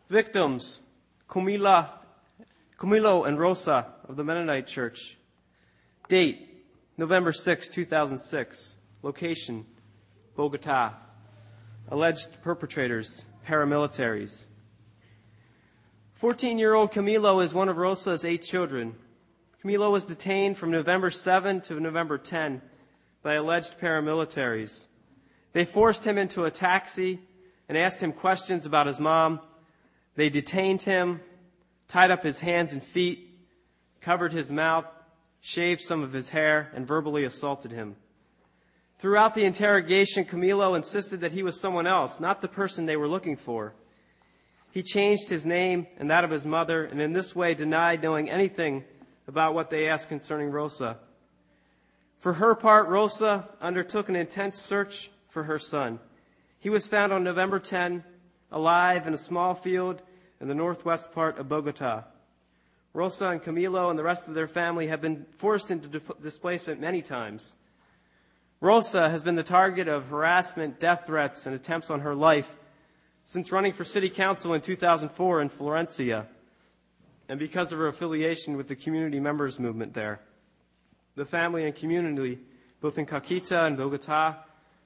Victims, 0.09 0.81
Camila, 1.29 1.91
Camilo 2.77 3.25
and 3.25 3.39
Rosa 3.39 3.93
of 4.09 4.17
the 4.17 4.25
Mennonite 4.25 4.67
Church. 4.67 5.17
Date, 6.09 6.65
November 6.99 7.33
6, 7.33 7.69
2006. 7.69 8.77
Location, 9.05 9.65
Bogota. 10.35 10.95
Alleged 11.89 12.43
perpetrators, 12.43 13.25
paramilitaries. 13.47 14.47
14 16.15 16.59
year 16.59 16.75
old 16.75 16.91
Camilo 16.91 17.45
is 17.45 17.55
one 17.55 17.69
of 17.69 17.77
Rosa's 17.77 18.25
eight 18.25 18.43
children. 18.43 18.97
Camilo 19.63 19.93
was 19.93 20.07
detained 20.07 20.57
from 20.57 20.71
November 20.71 21.11
7 21.11 21.61
to 21.63 21.79
November 21.79 22.17
10 22.17 22.63
by 23.23 23.35
alleged 23.35 23.79
paramilitaries. 23.79 24.87
They 25.53 25.67
forced 25.67 26.07
him 26.07 26.17
into 26.17 26.47
a 26.47 26.51
taxi 26.51 27.21
and 27.69 27.77
asked 27.77 28.03
him 28.03 28.13
questions 28.13 28.65
about 28.65 28.87
his 28.87 28.99
mom. 28.99 29.41
They 30.15 30.31
detained 30.31 30.83
him, 30.83 31.21
tied 31.89 32.11
up 32.11 32.23
his 32.23 32.39
hands 32.39 32.73
and 32.73 32.83
feet, 32.83 33.39
covered 34.01 34.33
his 34.33 34.51
mouth, 34.51 34.87
shaved 35.41 35.83
some 35.83 36.03
of 36.03 36.15
his 36.15 36.31
hair, 36.31 36.71
and 36.75 36.87
verbally 36.87 37.25
assaulted 37.25 37.71
him. 37.71 37.97
Throughout 38.99 39.35
the 39.35 39.45
interrogation, 39.45 40.25
Camilo 40.25 40.75
insisted 40.75 41.21
that 41.21 41.33
he 41.33 41.43
was 41.43 41.61
someone 41.61 41.87
else, 41.87 42.19
not 42.19 42.41
the 42.41 42.49
person 42.49 42.87
they 42.87 42.97
were 42.97 43.09
looking 43.09 43.37
for. 43.37 43.75
He 44.71 44.83
changed 44.83 45.29
his 45.29 45.45
name 45.45 45.87
and 45.99 46.11
that 46.11 46.25
of 46.25 46.31
his 46.31 46.47
mother, 46.47 46.83
and 46.85 46.99
in 46.99 47.13
this 47.13 47.37
way 47.37 47.53
denied 47.53 48.03
knowing 48.03 48.31
anything 48.31 48.85
about 49.27 49.55
what 49.55 49.71
they 49.71 49.89
asked 49.89 50.09
concerning 50.09 50.51
Rosa. 50.51 50.99
For 52.19 52.35
her 52.35 52.55
part, 52.55 52.89
Rosa 52.89 53.49
undertook 53.61 54.09
an 54.09 54.17
intense 54.17 54.59
search 54.61 55.11
for 55.29 55.45
her 55.45 55.59
son. 55.59 56.01
He 56.59 56.69
was 56.69 56.89
found 56.89 57.13
on 57.13 57.25
November 57.25 57.59
10, 57.59 58.05
alive 58.53 59.07
in 59.07 59.15
a 59.15 59.19
small 59.19 59.55
field 59.55 60.03
in 60.41 60.49
the 60.49 60.55
northwest 60.55 61.13
part 61.13 61.39
of 61.39 61.49
Bogota. 61.49 62.05
Rosa 62.93 63.29
and 63.29 63.43
Camilo 63.43 63.89
and 63.89 63.99
the 63.99 64.03
rest 64.03 64.29
of 64.29 64.35
their 64.35 64.49
family 64.49 64.89
have 64.89 65.01
been 65.01 65.25
forced 65.37 65.71
into 65.71 66.01
displacement 66.21 66.81
many 66.81 67.03
times. 67.03 67.55
Rosa 68.61 69.09
has 69.09 69.23
been 69.23 69.37
the 69.37 69.43
target 69.43 69.89
of 69.89 70.09
harassment, 70.09 70.81
death 70.81 71.07
threats, 71.07 71.47
and 71.47 71.55
attempts 71.55 71.89
on 71.89 72.01
her 72.01 72.15
life 72.15 72.57
since 73.25 73.53
running 73.53 73.73
for 73.73 73.85
city 73.85 74.11
council 74.11 74.53
in 74.53 74.61
2004 74.61 75.41
in 75.41 75.49
Florencia 75.49 76.27
and 77.31 77.39
because 77.39 77.71
of 77.71 77.79
her 77.79 77.87
affiliation 77.87 78.57
with 78.57 78.67
the 78.67 78.75
community 78.75 79.21
members 79.21 79.61
movement 79.61 79.95
there. 79.95 80.21
The 81.15 81.25
family 81.25 81.65
and 81.65 81.73
community, 81.73 82.41
both 82.81 82.99
in 82.99 83.07
Caquetá 83.07 83.69
and 83.69 83.77
Bogota, 83.77 84.35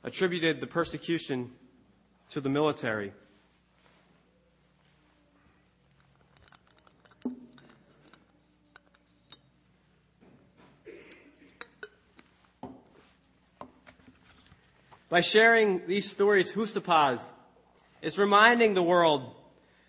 attributed 0.04 0.60
the 0.60 0.66
persecution 0.66 1.52
to 2.28 2.42
the 2.42 2.50
military. 2.50 3.14
By 15.08 15.22
sharing 15.22 15.86
these 15.86 16.10
stories, 16.10 16.52
Justapaz 16.52 17.22
is 18.02 18.18
reminding 18.18 18.74
the 18.74 18.82
world 18.82 19.34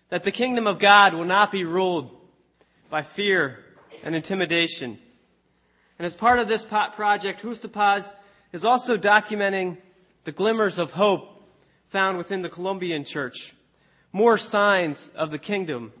that 0.08 0.24
the 0.24 0.32
kingdom 0.32 0.66
of 0.66 0.78
God 0.78 1.12
will 1.12 1.26
not 1.26 1.52
be 1.52 1.64
ruled 1.64 2.15
by 2.90 3.02
fear 3.02 3.64
and 4.02 4.14
intimidation. 4.14 4.98
And 5.98 6.06
as 6.06 6.14
part 6.14 6.38
of 6.38 6.48
this 6.48 6.64
project, 6.64 7.42
Justapaz 7.42 8.12
is 8.52 8.64
also 8.64 8.96
documenting 8.96 9.78
the 10.24 10.32
glimmers 10.32 10.78
of 10.78 10.92
hope 10.92 11.48
found 11.88 12.18
within 12.18 12.42
the 12.42 12.48
Colombian 12.48 13.04
church, 13.04 13.54
more 14.12 14.36
signs 14.36 15.10
of 15.10 15.30
the 15.30 15.38
kingdom. 15.38 15.92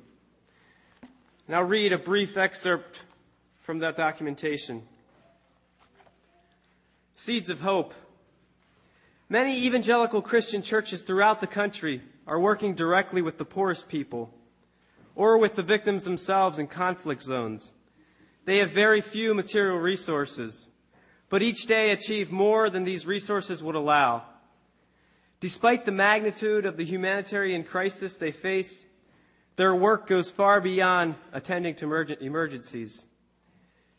And 1.46 1.56
I'll 1.56 1.62
read 1.62 1.92
a 1.92 1.98
brief 1.98 2.36
excerpt 2.36 3.04
from 3.60 3.78
that 3.78 3.96
documentation. 3.96 4.82
Seeds 7.14 7.48
of 7.48 7.60
Hope. 7.60 7.94
Many 9.28 9.64
evangelical 9.64 10.22
Christian 10.22 10.62
churches 10.62 11.02
throughout 11.02 11.40
the 11.40 11.46
country 11.46 12.02
are 12.26 12.38
working 12.38 12.74
directly 12.74 13.22
with 13.22 13.38
the 13.38 13.44
poorest 13.44 13.88
people 13.88 14.32
or 15.16 15.38
with 15.38 15.56
the 15.56 15.62
victims 15.62 16.04
themselves 16.04 16.60
in 16.60 16.68
conflict 16.68 17.22
zones. 17.22 17.74
They 18.44 18.58
have 18.58 18.70
very 18.70 19.00
few 19.00 19.34
material 19.34 19.78
resources, 19.78 20.70
but 21.28 21.42
each 21.42 21.66
day 21.66 21.90
achieve 21.90 22.30
more 22.30 22.70
than 22.70 22.84
these 22.84 23.06
resources 23.06 23.62
would 23.62 23.74
allow. 23.74 24.22
Despite 25.40 25.84
the 25.84 25.92
magnitude 25.92 26.64
of 26.64 26.76
the 26.76 26.84
humanitarian 26.84 27.64
crisis 27.64 28.18
they 28.18 28.30
face, 28.30 28.86
their 29.56 29.74
work 29.74 30.06
goes 30.06 30.30
far 30.30 30.60
beyond 30.60 31.16
attending 31.32 31.74
to 31.76 32.16
emergencies. 32.20 33.06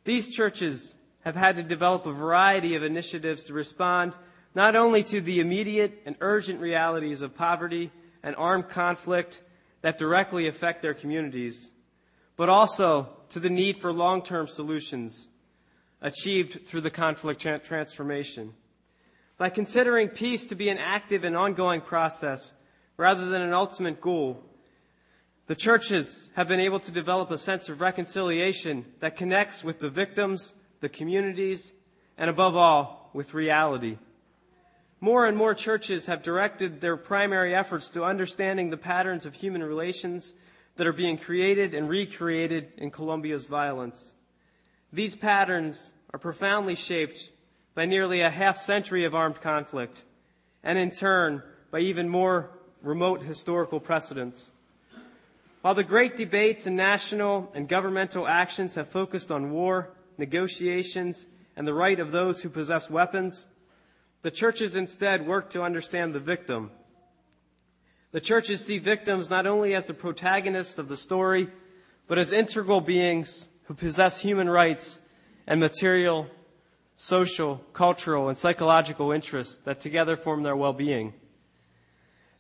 These 0.06 0.34
churches 0.34 0.96
have 1.22 1.36
had 1.36 1.58
to 1.58 1.64
develop 1.64 2.06
a 2.06 2.14
variety 2.14 2.76
of 2.76 2.84
initiatives 2.84 3.44
to 3.46 3.54
respond 3.54 4.16
not 4.56 4.76
only 4.76 5.04
to 5.04 5.20
the 5.20 5.40
immediate 5.40 6.02
and 6.06 6.16
urgent 6.22 6.62
realities 6.62 7.22
of 7.22 7.36
poverty 7.36 7.92
and 8.24 8.36
armed 8.36 8.70
conflict 8.70 9.44
that 9.82 9.98
directly 9.98 10.48
affect 10.48 10.82
their 10.82 10.94
communities, 10.94 11.72
but 12.36 12.50
also 12.50 13.10
to 13.30 13.40
the 13.40 13.50
need 13.50 13.78
for 13.78 13.92
long 13.92 14.22
term 14.22 14.48
solutions 14.48 15.28
achieved 16.02 16.66
through 16.68 16.82
the 16.82 16.92
conflict 16.92 17.42
tra- 17.42 17.60
transformation. 17.60 18.54
By 19.38 19.50
considering 19.50 20.10
peace 20.10 20.46
to 20.48 20.56
be 20.56 20.70
an 20.70 20.78
active 20.78 21.24
and 21.24 21.36
ongoing 21.36 21.82
process 21.82 22.54
rather 22.98 23.28
than 23.28 23.42
an 23.42 23.54
ultimate 23.54 24.02
goal, 24.02 24.44
the 25.48 25.56
churches 25.56 26.30
have 26.36 26.48
been 26.48 26.60
able 26.60 26.80
to 26.80 26.92
develop 26.92 27.32
a 27.32 27.38
sense 27.38 27.70
of 27.70 27.80
reconciliation 27.80 28.86
that 29.00 29.16
connects 29.16 29.64
with 29.64 29.80
the 29.80 29.90
victims, 29.90 30.54
the 30.82 30.90
communities, 30.90 31.74
and 32.18 32.30
above 32.30 32.56
all, 32.56 33.10
with 33.14 33.34
reality. 33.34 33.98
More 35.00 35.26
and 35.26 35.38
more 35.38 35.54
churches 35.54 36.08
have 36.08 36.24
directed 36.24 36.82
their 36.82 36.98
primary 36.98 37.54
efforts 37.54 37.90
to 37.90 38.04
understanding 38.04 38.70
the 38.70 38.78
patterns 38.78 39.26
of 39.26 39.36
human 39.36 39.64
relations 39.64 40.34
that 40.76 40.88
are 40.88 40.94
being 40.94 41.18
created 41.18 41.74
and 41.76 41.90
recreated 41.90 42.72
in 42.78 42.90
Colombia's 42.90 43.46
violence. 43.46 44.14
These 44.92 45.16
patterns 45.16 45.92
are 46.14 46.20
profoundly 46.20 46.76
shaped 46.76 47.30
by 47.76 47.86
nearly 47.86 48.22
a 48.22 48.30
half 48.30 48.58
century 48.58 49.06
of 49.06 49.14
armed 49.14 49.40
conflict, 49.40 50.04
and 50.64 50.80
in 50.80 50.90
turn, 50.90 51.44
by 51.70 51.80
even 51.80 52.10
more 52.10 52.50
remote 52.82 53.22
historical 53.22 53.80
precedents. 53.80 54.52
While 55.62 55.76
the 55.76 55.84
great 55.84 56.16
debates 56.16 56.66
in 56.66 56.76
national 56.76 57.52
and 57.54 57.68
governmental 57.68 58.28
actions 58.28 58.76
have 58.76 58.88
focused 58.88 59.32
on 59.32 59.52
war, 59.52 59.92
negotiations, 60.18 61.28
and 61.56 61.68
the 61.68 61.74
right 61.74 62.00
of 62.00 62.12
those 62.12 62.42
who 62.42 62.50
possess 62.50 62.90
weapons, 62.90 63.48
the 64.22 64.32
churches 64.32 64.76
instead 64.76 65.28
work 65.28 65.50
to 65.52 65.64
understand 65.64 66.14
the 66.14 66.20
victim. 66.20 66.72
The 68.12 68.22
churches 68.22 68.66
see 68.66 68.80
victims 68.80 69.30
not 69.30 69.46
only 69.46 69.76
as 69.76 69.86
the 69.86 69.94
protagonists 69.94 70.80
of 70.80 70.88
the 70.88 70.98
story, 70.98 71.50
but 72.08 72.18
as 72.18 72.32
integral 72.32 72.82
beings 72.82 73.50
who 73.64 73.74
possess 73.74 74.20
human 74.20 74.50
rights 74.50 75.02
and 75.46 75.60
material, 75.60 76.28
social, 76.96 77.58
cultural, 77.74 78.30
and 78.30 78.38
psychological 78.38 79.12
interests 79.12 79.58
that 79.66 79.82
together 79.82 80.16
form 80.16 80.44
their 80.44 80.56
well-being. 80.56 81.14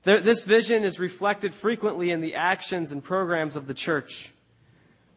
This 0.04 0.44
vision 0.44 0.86
is 0.86 1.00
reflected 1.00 1.54
frequently 1.54 2.12
in 2.12 2.22
the 2.22 2.36
actions 2.36 2.94
and 2.94 3.04
programs 3.04 3.58
of 3.58 3.68
the 3.68 3.74
church, 3.74 4.32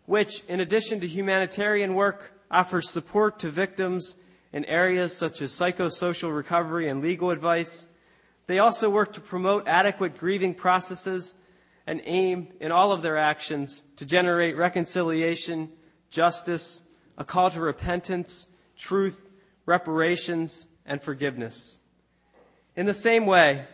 which, 0.06 0.42
in 0.48 0.58
addition 0.58 0.98
to 1.00 1.06
humanitarian 1.06 1.94
work, 1.94 2.32
offers 2.50 2.90
support 2.90 3.38
to 3.38 3.50
victims 3.50 4.16
in 4.52 4.64
areas 4.64 5.16
such 5.16 5.40
as 5.42 5.52
psychosocial 5.52 6.34
recovery 6.34 6.88
and 6.88 7.02
legal 7.02 7.30
advice. 7.30 7.86
They 8.46 8.58
also 8.58 8.90
work 8.90 9.12
to 9.12 9.20
promote 9.20 9.68
adequate 9.68 10.18
grieving 10.18 10.54
processes 10.54 11.34
and 11.86 12.00
aim 12.04 12.48
in 12.60 12.72
all 12.72 12.92
of 12.92 13.02
their 13.02 13.16
actions 13.16 13.82
to 13.96 14.06
generate 14.06 14.56
reconciliation, 14.56 15.70
justice, 16.08 16.82
a 17.16 17.24
call 17.24 17.50
to 17.50 17.60
repentance, 17.60 18.48
truth, 18.76 19.28
reparations, 19.66 20.66
and 20.86 21.02
forgiveness. 21.02 21.78
In 22.76 22.86
the 22.86 22.94
same 22.94 23.26
way, 23.26 23.66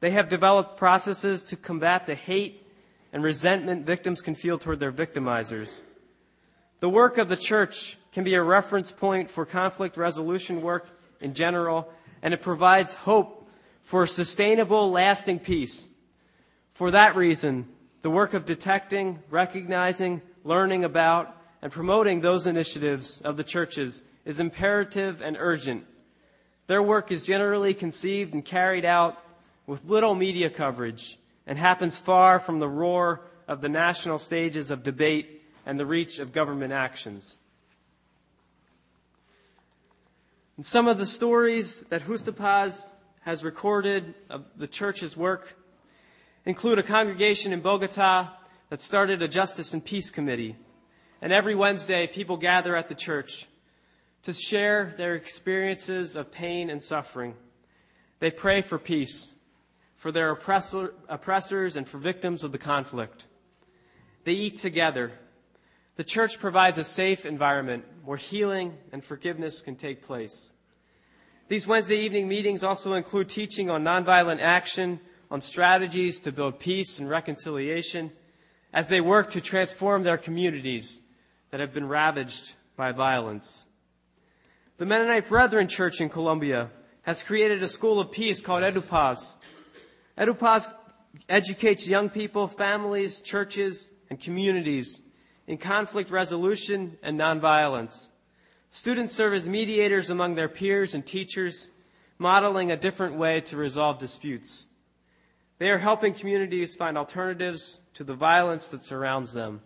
they 0.00 0.10
have 0.10 0.28
developed 0.28 0.76
processes 0.76 1.42
to 1.44 1.56
combat 1.56 2.06
the 2.06 2.14
hate 2.14 2.66
and 3.12 3.22
resentment 3.22 3.86
victims 3.86 4.20
can 4.20 4.34
feel 4.34 4.58
toward 4.58 4.80
their 4.80 4.92
victimizers. 4.92 5.82
The 6.80 6.88
work 6.88 7.16
of 7.16 7.28
the 7.28 7.36
church 7.36 7.96
can 8.14 8.22
be 8.22 8.34
a 8.34 8.42
reference 8.42 8.92
point 8.92 9.28
for 9.28 9.44
conflict 9.44 9.96
resolution 9.96 10.62
work 10.62 10.88
in 11.20 11.34
general, 11.34 11.92
and 12.22 12.32
it 12.32 12.40
provides 12.40 12.94
hope 12.94 13.50
for 13.82 14.06
sustainable, 14.06 14.88
lasting 14.90 15.40
peace. 15.40 15.90
For 16.72 16.92
that 16.92 17.16
reason, 17.16 17.68
the 18.02 18.10
work 18.10 18.32
of 18.32 18.46
detecting, 18.46 19.18
recognizing, 19.30 20.22
learning 20.44 20.84
about, 20.84 21.36
and 21.60 21.72
promoting 21.72 22.20
those 22.20 22.46
initiatives 22.46 23.20
of 23.20 23.36
the 23.36 23.42
churches 23.42 24.04
is 24.24 24.38
imperative 24.38 25.20
and 25.20 25.36
urgent. 25.38 25.84
Their 26.68 26.82
work 26.82 27.10
is 27.10 27.26
generally 27.26 27.74
conceived 27.74 28.32
and 28.32 28.44
carried 28.44 28.84
out 28.84 29.20
with 29.66 29.86
little 29.86 30.14
media 30.14 30.50
coverage 30.50 31.18
and 31.48 31.58
happens 31.58 31.98
far 31.98 32.38
from 32.38 32.60
the 32.60 32.68
roar 32.68 33.22
of 33.48 33.60
the 33.60 33.68
national 33.68 34.20
stages 34.20 34.70
of 34.70 34.84
debate 34.84 35.42
and 35.66 35.80
the 35.80 35.86
reach 35.86 36.20
of 36.20 36.32
government 36.32 36.72
actions. 36.72 37.38
And 40.56 40.64
some 40.64 40.86
of 40.86 40.98
the 40.98 41.06
stories 41.06 41.80
that 41.88 42.06
Justapaz 42.06 42.92
has 43.22 43.42
recorded 43.42 44.14
of 44.30 44.44
the 44.56 44.68
church's 44.68 45.16
work 45.16 45.56
include 46.44 46.78
a 46.78 46.82
congregation 46.82 47.52
in 47.52 47.60
Bogota 47.60 48.28
that 48.68 48.80
started 48.80 49.20
a 49.20 49.28
Justice 49.28 49.74
and 49.74 49.84
Peace 49.84 50.10
Committee. 50.10 50.56
And 51.20 51.32
every 51.32 51.54
Wednesday, 51.54 52.06
people 52.06 52.36
gather 52.36 52.76
at 52.76 52.88
the 52.88 52.94
church 52.94 53.48
to 54.22 54.32
share 54.32 54.94
their 54.96 55.14
experiences 55.14 56.16
of 56.16 56.30
pain 56.30 56.70
and 56.70 56.82
suffering. 56.82 57.34
They 58.20 58.30
pray 58.30 58.62
for 58.62 58.78
peace, 58.78 59.34
for 59.96 60.12
their 60.12 60.30
oppressor, 60.30 60.94
oppressors, 61.08 61.76
and 61.76 61.88
for 61.88 61.98
victims 61.98 62.44
of 62.44 62.52
the 62.52 62.58
conflict. 62.58 63.26
They 64.24 64.32
eat 64.32 64.58
together. 64.58 65.12
The 65.96 66.04
church 66.04 66.40
provides 66.40 66.76
a 66.76 66.84
safe 66.84 67.24
environment 67.24 67.84
where 68.04 68.16
healing 68.16 68.76
and 68.90 69.02
forgiveness 69.04 69.60
can 69.60 69.76
take 69.76 70.02
place. 70.02 70.50
These 71.46 71.68
Wednesday 71.68 71.98
evening 71.98 72.26
meetings 72.26 72.64
also 72.64 72.94
include 72.94 73.28
teaching 73.28 73.70
on 73.70 73.84
nonviolent 73.84 74.40
action, 74.40 74.98
on 75.30 75.40
strategies 75.40 76.18
to 76.20 76.32
build 76.32 76.58
peace 76.58 76.98
and 76.98 77.08
reconciliation 77.08 78.10
as 78.72 78.88
they 78.88 79.00
work 79.00 79.30
to 79.30 79.40
transform 79.40 80.02
their 80.02 80.18
communities 80.18 81.00
that 81.50 81.60
have 81.60 81.72
been 81.72 81.86
ravaged 81.86 82.54
by 82.76 82.90
violence. 82.90 83.66
The 84.78 84.86
Mennonite 84.86 85.28
Brethren 85.28 85.68
Church 85.68 86.00
in 86.00 86.08
Colombia 86.08 86.70
has 87.02 87.22
created 87.22 87.62
a 87.62 87.68
school 87.68 88.00
of 88.00 88.10
peace 88.10 88.40
called 88.40 88.64
EduPaz 88.64 89.36
EduPaz 90.18 90.72
educates 91.28 91.86
young 91.86 92.08
people, 92.08 92.48
families, 92.48 93.20
churches, 93.20 93.90
and 94.10 94.18
communities 94.18 95.00
in 95.46 95.58
conflict 95.58 96.10
resolution 96.10 96.98
and 97.02 97.18
nonviolence. 97.18 98.08
Students 98.70 99.14
serve 99.14 99.34
as 99.34 99.48
mediators 99.48 100.10
among 100.10 100.34
their 100.34 100.48
peers 100.48 100.94
and 100.94 101.04
teachers, 101.06 101.70
modeling 102.18 102.70
a 102.70 102.76
different 102.76 103.16
way 103.16 103.40
to 103.42 103.56
resolve 103.56 103.98
disputes. 103.98 104.68
They 105.58 105.70
are 105.70 105.78
helping 105.78 106.14
communities 106.14 106.74
find 106.74 106.98
alternatives 106.98 107.80
to 107.94 108.04
the 108.04 108.14
violence 108.14 108.70
that 108.70 108.84
surrounds 108.84 109.32
them. 109.32 109.60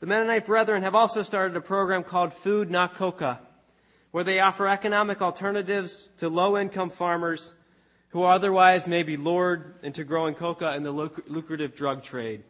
The 0.00 0.06
Mennonite 0.06 0.46
Brethren 0.46 0.82
have 0.82 0.94
also 0.94 1.22
started 1.22 1.56
a 1.56 1.60
program 1.60 2.04
called 2.04 2.32
Food 2.32 2.70
Not 2.70 2.94
Coca, 2.94 3.40
where 4.10 4.24
they 4.24 4.40
offer 4.40 4.68
economic 4.68 5.22
alternatives 5.22 6.10
to 6.18 6.28
low 6.28 6.56
income 6.56 6.90
farmers 6.90 7.54
who 8.10 8.24
otherwise 8.24 8.86
may 8.86 9.02
be 9.02 9.16
lured 9.16 9.76
into 9.82 10.04
growing 10.04 10.34
coca 10.34 10.74
in 10.74 10.82
the 10.82 10.92
lucrative 10.92 11.74
drug 11.74 12.02
trade. 12.02 12.44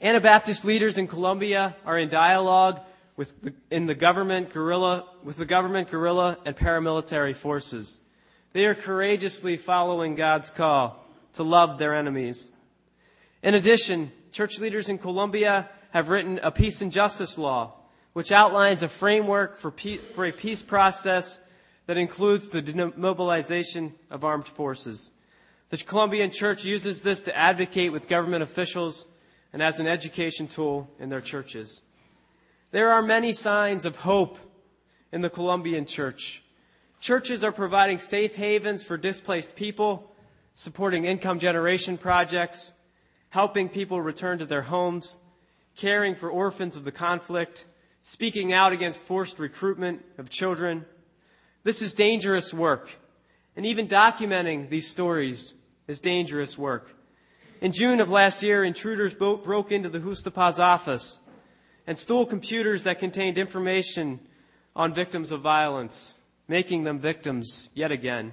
Anabaptist 0.00 0.64
leaders 0.64 0.98
in 0.98 1.06
Colombia 1.06 1.74
are 1.86 1.98
in 1.98 2.10
dialogue 2.10 2.80
with 3.16 3.40
the, 3.40 3.54
in 3.70 3.86
the 3.86 3.94
government 3.94 4.52
guerrilla, 4.52 5.06
with 5.24 5.36
the 5.36 5.46
government 5.46 5.90
guerrilla 5.90 6.36
and 6.44 6.54
paramilitary 6.54 7.34
forces. 7.34 8.00
They 8.52 8.66
are 8.66 8.74
courageously 8.74 9.56
following 9.56 10.14
God's 10.14 10.50
call 10.50 11.02
to 11.34 11.42
love 11.42 11.78
their 11.78 11.94
enemies. 11.94 12.50
In 13.42 13.54
addition, 13.54 14.12
church 14.32 14.58
leaders 14.58 14.88
in 14.88 14.98
Colombia 14.98 15.70
have 15.90 16.10
written 16.10 16.40
a 16.42 16.50
peace 16.50 16.82
and 16.82 16.92
justice 16.92 17.38
law, 17.38 17.72
which 18.12 18.32
outlines 18.32 18.82
a 18.82 18.88
framework 18.88 19.56
for, 19.56 19.70
for 20.14 20.26
a 20.26 20.32
peace 20.32 20.62
process 20.62 21.40
that 21.86 21.96
includes 21.96 22.50
the 22.50 22.60
demobilization 22.60 23.94
of 24.10 24.24
armed 24.24 24.48
forces. 24.48 25.12
The 25.70 25.78
Colombian 25.78 26.30
Church 26.30 26.64
uses 26.64 27.00
this 27.00 27.22
to 27.22 27.36
advocate 27.36 27.92
with 27.92 28.08
government 28.08 28.42
officials 28.42 29.06
and 29.52 29.62
as 29.62 29.80
an 29.80 29.86
education 29.86 30.48
tool 30.48 30.90
in 30.98 31.08
their 31.08 31.20
churches. 31.20 31.82
There 32.70 32.92
are 32.92 33.02
many 33.02 33.32
signs 33.32 33.84
of 33.84 33.96
hope 33.96 34.38
in 35.12 35.20
the 35.20 35.30
Colombian 35.30 35.86
Church. 35.86 36.42
Churches 37.00 37.44
are 37.44 37.52
providing 37.52 37.98
safe 37.98 38.34
havens 38.34 38.82
for 38.82 38.96
displaced 38.96 39.54
people, 39.54 40.12
supporting 40.54 41.04
income 41.04 41.38
generation 41.38 41.98
projects, 41.98 42.72
helping 43.30 43.68
people 43.68 44.00
return 44.00 44.38
to 44.38 44.46
their 44.46 44.62
homes, 44.62 45.20
caring 45.76 46.14
for 46.14 46.30
orphans 46.30 46.76
of 46.76 46.84
the 46.84 46.92
conflict, 46.92 47.66
speaking 48.02 48.52
out 48.52 48.72
against 48.72 49.00
forced 49.00 49.38
recruitment 49.38 50.04
of 50.18 50.30
children, 50.30 50.84
this 51.66 51.82
is 51.82 51.94
dangerous 51.94 52.54
work. 52.54 52.96
And 53.56 53.66
even 53.66 53.88
documenting 53.88 54.70
these 54.70 54.88
stories 54.88 55.54
is 55.88 56.00
dangerous 56.00 56.56
work. 56.56 56.94
In 57.60 57.72
June 57.72 58.00
of 58.00 58.10
last 58.10 58.42
year, 58.42 58.64
intruders 58.64 59.14
broke 59.14 59.72
into 59.72 59.88
the 59.88 60.00
Justapaz 60.00 60.58
office 60.58 61.20
and 61.86 61.96
stole 61.96 62.26
computers 62.26 62.82
that 62.82 62.98
contained 62.98 63.38
information 63.38 64.20
on 64.74 64.92
victims 64.92 65.32
of 65.32 65.40
violence, 65.40 66.14
making 66.48 66.84
them 66.84 66.98
victims 66.98 67.70
yet 67.74 67.90
again. 67.90 68.32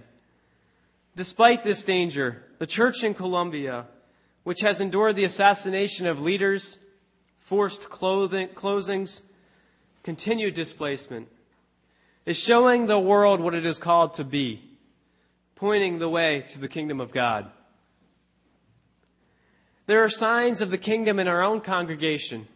Despite 1.16 1.64
this 1.64 1.84
danger, 1.84 2.44
the 2.58 2.68
church 2.68 3.04
in 3.04 3.14
Colombia, 3.14 3.86
which 4.44 4.62
has 4.62 4.82
endured 4.82 5.16
the 5.16 5.24
assassination 5.24 6.06
of 6.06 6.22
leaders, 6.22 6.80
forced 7.38 7.90
clothing, 7.90 8.50
closings, 8.50 9.22
continued 10.04 10.54
displacement, 10.54 11.30
is 12.26 12.38
showing 12.38 12.88
the 12.88 13.00
world 13.00 13.40
what 13.40 13.56
it 13.56 13.66
is 13.66 13.80
called 13.80 14.16
to 14.16 14.24
be, 14.24 14.62
pointing 15.56 16.00
the 16.00 16.10
way 16.10 16.42
to 16.48 16.60
the 16.60 16.68
kingdom 16.68 17.00
of 17.00 17.14
God. 17.14 17.50
There 19.86 20.04
are 20.04 20.10
signs 20.10 20.62
of 20.62 20.72
the 20.72 20.78
kingdom 20.78 21.20
in 21.20 21.28
our 21.28 21.44
own 21.44 21.60
congregation. 21.60 22.48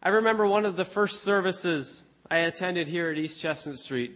I 0.00 0.10
remember 0.10 0.46
one 0.46 0.64
of 0.64 0.76
the 0.76 0.84
first 0.84 1.22
services 1.22 2.04
I 2.30 2.38
attended 2.38 2.86
here 2.86 3.10
at 3.10 3.18
East 3.18 3.40
Chestnut 3.40 3.78
Street. 3.78 4.12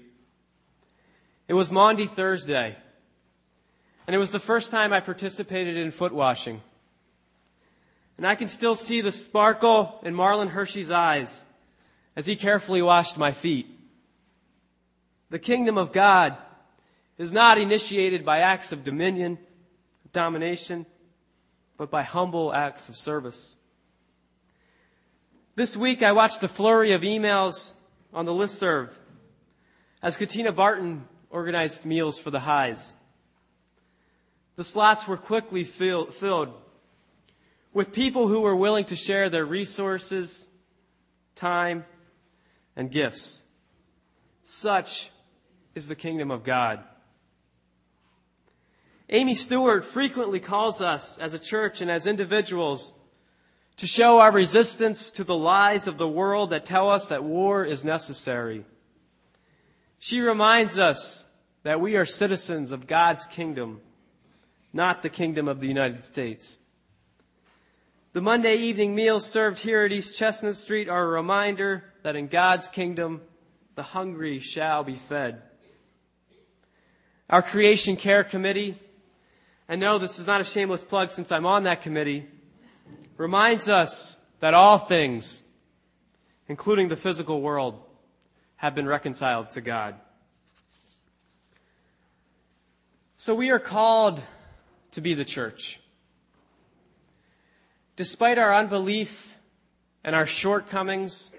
It 1.48 1.54
was 1.54 1.72
Maundy 1.72 2.06
Thursday, 2.06 2.76
and 4.06 4.14
it 4.14 4.20
was 4.20 4.30
the 4.30 4.38
first 4.38 4.70
time 4.70 4.92
I 4.92 5.00
participated 5.00 5.76
in 5.76 5.90
foot 5.90 6.12
washing. 6.12 6.62
And 8.16 8.24
I 8.24 8.36
can 8.36 8.48
still 8.48 8.76
see 8.76 9.00
the 9.00 9.10
sparkle 9.10 9.98
in 10.04 10.14
Marlon 10.14 10.50
Hershey's 10.50 10.92
eyes 10.92 11.44
as 12.14 12.24
he 12.24 12.36
carefully 12.36 12.82
washed 12.82 13.18
my 13.18 13.32
feet. 13.32 13.66
The 15.30 15.40
kingdom 15.40 15.76
of 15.76 15.90
God 15.90 16.36
is 17.18 17.32
not 17.32 17.58
initiated 17.58 18.24
by 18.24 18.38
acts 18.38 18.70
of 18.70 18.84
dominion, 18.84 19.38
domination, 20.12 20.86
but 21.80 21.90
by 21.90 22.02
humble 22.02 22.52
acts 22.52 22.90
of 22.90 22.94
service. 22.94 23.56
This 25.54 25.78
week 25.78 26.02
I 26.02 26.12
watched 26.12 26.42
the 26.42 26.46
flurry 26.46 26.92
of 26.92 27.00
emails 27.00 27.72
on 28.12 28.26
the 28.26 28.34
listserv 28.34 28.90
as 30.02 30.14
Katina 30.14 30.52
Barton 30.52 31.08
organized 31.30 31.86
meals 31.86 32.20
for 32.20 32.30
the 32.30 32.40
highs. 32.40 32.94
The 34.56 34.62
slots 34.64 35.08
were 35.08 35.16
quickly 35.16 35.64
fill, 35.64 36.10
filled 36.10 36.52
with 37.72 37.94
people 37.94 38.28
who 38.28 38.42
were 38.42 38.54
willing 38.54 38.84
to 38.84 38.94
share 38.94 39.30
their 39.30 39.46
resources, 39.46 40.46
time, 41.34 41.86
and 42.76 42.90
gifts. 42.90 43.42
Such 44.44 45.08
is 45.74 45.88
the 45.88 45.96
kingdom 45.96 46.30
of 46.30 46.44
God. 46.44 46.84
Amy 49.12 49.34
Stewart 49.34 49.84
frequently 49.84 50.38
calls 50.38 50.80
us 50.80 51.18
as 51.18 51.34
a 51.34 51.38
church 51.38 51.80
and 51.80 51.90
as 51.90 52.06
individuals 52.06 52.94
to 53.76 53.86
show 53.86 54.20
our 54.20 54.30
resistance 54.30 55.10
to 55.10 55.24
the 55.24 55.36
lies 55.36 55.88
of 55.88 55.98
the 55.98 56.06
world 56.06 56.50
that 56.50 56.64
tell 56.64 56.88
us 56.88 57.08
that 57.08 57.24
war 57.24 57.64
is 57.64 57.84
necessary. 57.84 58.64
She 59.98 60.20
reminds 60.20 60.78
us 60.78 61.26
that 61.64 61.80
we 61.80 61.96
are 61.96 62.06
citizens 62.06 62.70
of 62.70 62.86
God's 62.86 63.26
kingdom, 63.26 63.80
not 64.72 65.02
the 65.02 65.08
kingdom 65.08 65.48
of 65.48 65.58
the 65.58 65.66
United 65.66 66.04
States. 66.04 66.60
The 68.12 68.22
Monday 68.22 68.56
evening 68.56 68.94
meals 68.94 69.28
served 69.28 69.58
here 69.58 69.84
at 69.84 69.92
East 69.92 70.18
Chestnut 70.18 70.56
Street 70.56 70.88
are 70.88 71.04
a 71.04 71.08
reminder 71.08 71.84
that 72.02 72.16
in 72.16 72.28
God's 72.28 72.68
kingdom, 72.68 73.22
the 73.74 73.82
hungry 73.82 74.38
shall 74.38 74.84
be 74.84 74.94
fed. 74.94 75.42
Our 77.28 77.42
Creation 77.42 77.96
Care 77.96 78.24
Committee, 78.24 78.78
and 79.70 79.80
no, 79.80 79.98
this 79.98 80.18
is 80.18 80.26
not 80.26 80.40
a 80.40 80.44
shameless 80.44 80.82
plug 80.82 81.10
since 81.10 81.30
I'm 81.30 81.46
on 81.46 81.62
that 81.62 81.80
committee, 81.80 82.26
reminds 83.16 83.68
us 83.68 84.18
that 84.40 84.52
all 84.52 84.78
things, 84.78 85.44
including 86.48 86.88
the 86.88 86.96
physical 86.96 87.40
world, 87.40 87.80
have 88.56 88.74
been 88.74 88.88
reconciled 88.88 89.50
to 89.50 89.60
God. 89.60 89.94
So 93.16 93.32
we 93.32 93.52
are 93.52 93.60
called 93.60 94.20
to 94.90 95.00
be 95.00 95.14
the 95.14 95.24
church. 95.24 95.78
Despite 97.94 98.38
our 98.38 98.52
unbelief 98.52 99.38
and 100.02 100.16
our 100.16 100.26
shortcomings, 100.26 101.30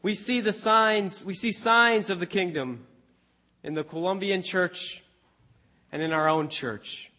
we 0.00 0.14
see 0.14 0.40
the 0.40 0.52
signs, 0.52 1.24
we 1.24 1.34
see 1.34 1.50
signs 1.50 2.08
of 2.08 2.20
the 2.20 2.26
kingdom 2.26 2.86
in 3.64 3.74
the 3.74 3.82
Colombian 3.82 4.44
church 4.44 5.02
and 5.92 6.02
in 6.02 6.12
our 6.12 6.28
own 6.28 6.48
church. 6.48 7.10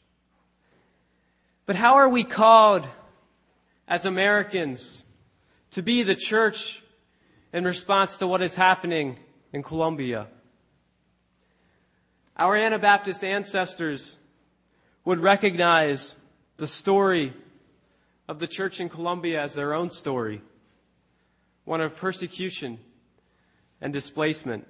But 1.65 1.75
how 1.75 1.95
are 1.95 2.09
we 2.09 2.23
called 2.23 2.87
as 3.89 4.05
Americans 4.05 5.05
to 5.71 5.81
be 5.81 6.03
the 6.03 6.15
church 6.15 6.83
in 7.51 7.63
response 7.65 8.17
to 8.17 8.27
what 8.27 8.41
is 8.41 8.55
happening 8.55 9.17
in 9.51 9.63
Colombia. 9.63 10.27
Our 12.37 12.55
Anabaptist 12.55 13.23
ancestors 13.23 14.17
would 15.03 15.19
recognize 15.19 16.17
the 16.57 16.67
story 16.67 17.33
of 18.27 18.39
the 18.39 18.47
church 18.47 18.79
in 18.79 18.89
Colombia 18.89 19.41
as 19.41 19.55
their 19.55 19.73
own 19.73 19.89
story, 19.89 20.41
one 21.65 21.81
of 21.81 21.95
persecution 21.95 22.77
and 23.81 23.91
displacement. 23.91 24.67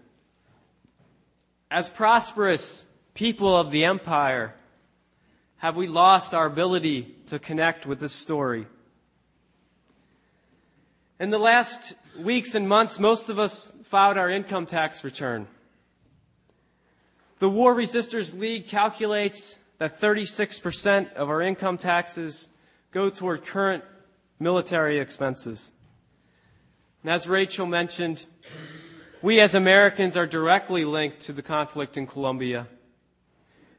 As 1.69 1.89
prosperous 1.89 2.85
people 3.13 3.55
of 3.55 3.71
the 3.71 3.85
empire, 3.85 4.53
have 5.57 5.75
we 5.75 5.87
lost 5.87 6.33
our 6.33 6.45
ability 6.45 7.15
to 7.27 7.39
connect 7.39 7.85
with 7.85 7.99
this 7.99 8.13
story? 8.13 8.67
In 11.19 11.29
the 11.31 11.39
last 11.39 11.95
weeks 12.17 12.55
and 12.55 12.67
months, 12.67 12.99
most 12.99 13.29
of 13.29 13.39
us 13.39 13.71
filed 13.83 14.17
our 14.17 14.29
income 14.29 14.65
tax 14.65 15.03
return. 15.03 15.47
The 17.39 17.49
War 17.49 17.73
Resisters 17.73 18.33
League 18.33 18.67
calculates 18.67 19.59
that 19.79 19.99
36% 19.99 21.13
of 21.13 21.29
our 21.29 21.41
income 21.41 21.77
taxes 21.77 22.49
go 22.91 23.09
toward 23.09 23.45
current 23.45 23.83
military 24.39 24.99
expenses. 24.99 25.71
And 27.03 27.11
as 27.11 27.27
Rachel 27.27 27.65
mentioned, 27.65 28.25
we 29.21 29.39
as 29.39 29.55
Americans 29.55 30.17
are 30.17 30.27
directly 30.27 30.85
linked 30.85 31.21
to 31.21 31.33
the 31.33 31.41
conflict 31.41 31.97
in 31.97 32.07
Colombia. 32.07 32.67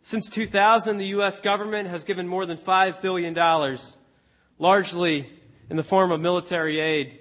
Since 0.02 0.30
2000, 0.30 0.96
the 0.96 1.06
U.S. 1.06 1.40
government 1.40 1.88
has 1.88 2.04
given 2.04 2.26
more 2.26 2.46
than 2.46 2.56
$5 2.56 3.02
billion, 3.02 3.34
largely 4.58 5.30
in 5.68 5.76
the 5.76 5.84
form 5.84 6.10
of 6.10 6.20
military 6.20 6.80
aid, 6.80 7.18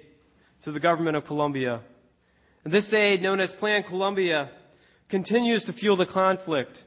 to 0.62 0.72
the 0.72 0.80
government 0.80 1.16
of 1.16 1.24
Colombia. 1.24 1.80
This 2.64 2.92
aid, 2.92 3.22
known 3.22 3.40
as 3.40 3.52
Plan 3.52 3.82
Colombia, 3.82 4.50
continues 5.08 5.64
to 5.64 5.72
fuel 5.72 5.96
the 5.96 6.06
conflict 6.06 6.84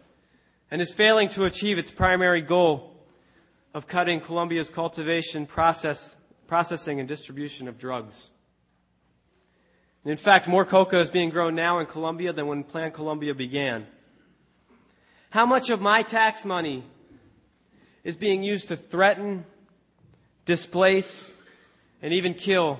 and 0.69 0.81
is 0.81 0.93
failing 0.93 1.29
to 1.29 1.45
achieve 1.45 1.77
its 1.77 1.91
primary 1.91 2.41
goal 2.41 2.95
of 3.73 3.87
cutting 3.87 4.19
Colombia's 4.19 4.69
cultivation, 4.69 5.45
process, 5.45 6.15
processing, 6.47 6.99
and 6.99 7.07
distribution 7.07 7.67
of 7.67 7.77
drugs. 7.77 8.29
And 10.03 10.11
in 10.11 10.17
fact, 10.17 10.47
more 10.47 10.65
coca 10.65 10.99
is 10.99 11.09
being 11.09 11.29
grown 11.29 11.55
now 11.55 11.79
in 11.79 11.85
Colombia 11.85 12.33
than 12.33 12.47
when 12.47 12.63
Plan 12.63 12.91
Colombia 12.91 13.33
began. 13.33 13.87
How 15.33 15.47
much 15.47 15.71
of 15.71 15.81
my 15.81 16.03
tax 16.03 16.45
money 16.45 16.83
is 18.03 18.15
being 18.15 18.43
used 18.43 18.67
to 18.67 18.75
threaten, 18.75 19.45
displace, 20.45 21.33
and 22.03 22.13
even 22.13 22.35
kill 22.35 22.79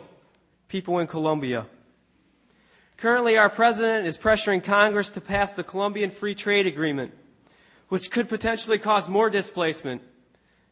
people 0.67 0.99
in 0.99 1.07
Colombia. 1.07 1.65
Currently, 2.97 3.37
our 3.37 3.49
president 3.49 4.05
is 4.05 4.19
pressuring 4.19 4.63
Congress 4.63 5.09
to 5.09 5.19
pass 5.19 5.53
the 5.53 5.63
Colombian 5.63 6.11
Free 6.11 6.35
Trade 6.35 6.67
Agreement, 6.67 7.11
which 7.89 8.11
could 8.11 8.29
potentially 8.29 8.77
cause 8.77 9.09
more 9.09 9.31
displacement 9.31 10.03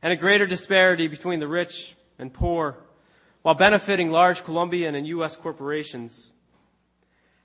and 0.04 0.13
a 0.13 0.15
greater 0.15 0.46
disparity 0.46 1.08
between 1.08 1.39
the 1.39 1.48
rich 1.48 1.96
and 2.20 2.32
poor, 2.32 2.78
while 3.41 3.56
benefiting 3.56 4.12
large 4.12 4.44
Colombian 4.44 4.94
and 4.94 5.08
U.S. 5.08 5.36
corporations. 5.36 6.32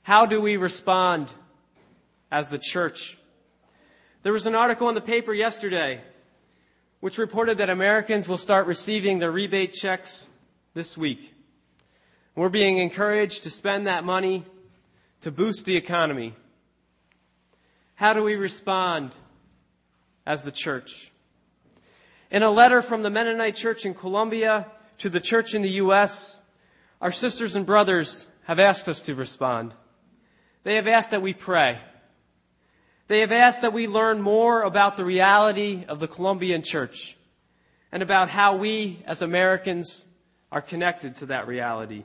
How 0.02 0.26
do 0.26 0.42
we 0.42 0.58
respond 0.58 1.32
as 2.30 2.48
the 2.48 2.58
church? 2.58 3.16
There 4.26 4.32
was 4.32 4.46
an 4.46 4.56
article 4.56 4.88
in 4.88 4.96
the 4.96 5.00
paper 5.00 5.32
yesterday 5.32 6.00
which 6.98 7.16
reported 7.16 7.58
that 7.58 7.70
Americans 7.70 8.28
will 8.28 8.38
start 8.38 8.66
receiving 8.66 9.20
their 9.20 9.30
rebate 9.30 9.72
checks 9.72 10.26
this 10.74 10.98
week. 10.98 11.32
We're 12.34 12.48
being 12.48 12.78
encouraged 12.78 13.44
to 13.44 13.50
spend 13.50 13.86
that 13.86 14.02
money 14.02 14.44
to 15.20 15.30
boost 15.30 15.64
the 15.64 15.76
economy. 15.76 16.34
How 17.94 18.14
do 18.14 18.24
we 18.24 18.34
respond 18.34 19.14
as 20.26 20.42
the 20.42 20.50
church? 20.50 21.12
In 22.28 22.42
a 22.42 22.50
letter 22.50 22.82
from 22.82 23.04
the 23.04 23.10
Mennonite 23.10 23.54
Church 23.54 23.86
in 23.86 23.94
Colombia 23.94 24.66
to 24.98 25.08
the 25.08 25.20
church 25.20 25.54
in 25.54 25.62
the 25.62 25.78
U.S., 25.84 26.40
our 27.00 27.12
sisters 27.12 27.54
and 27.54 27.64
brothers 27.64 28.26
have 28.46 28.58
asked 28.58 28.88
us 28.88 29.00
to 29.02 29.14
respond. 29.14 29.76
They 30.64 30.74
have 30.74 30.88
asked 30.88 31.12
that 31.12 31.22
we 31.22 31.32
pray. 31.32 31.78
They 33.08 33.20
have 33.20 33.32
asked 33.32 33.62
that 33.62 33.72
we 33.72 33.86
learn 33.86 34.20
more 34.20 34.62
about 34.62 34.96
the 34.96 35.04
reality 35.04 35.84
of 35.86 36.00
the 36.00 36.08
Colombian 36.08 36.62
church 36.62 37.16
and 37.92 38.02
about 38.02 38.28
how 38.28 38.56
we 38.56 39.02
as 39.06 39.22
Americans 39.22 40.06
are 40.50 40.60
connected 40.60 41.14
to 41.16 41.26
that 41.26 41.46
reality. 41.46 42.04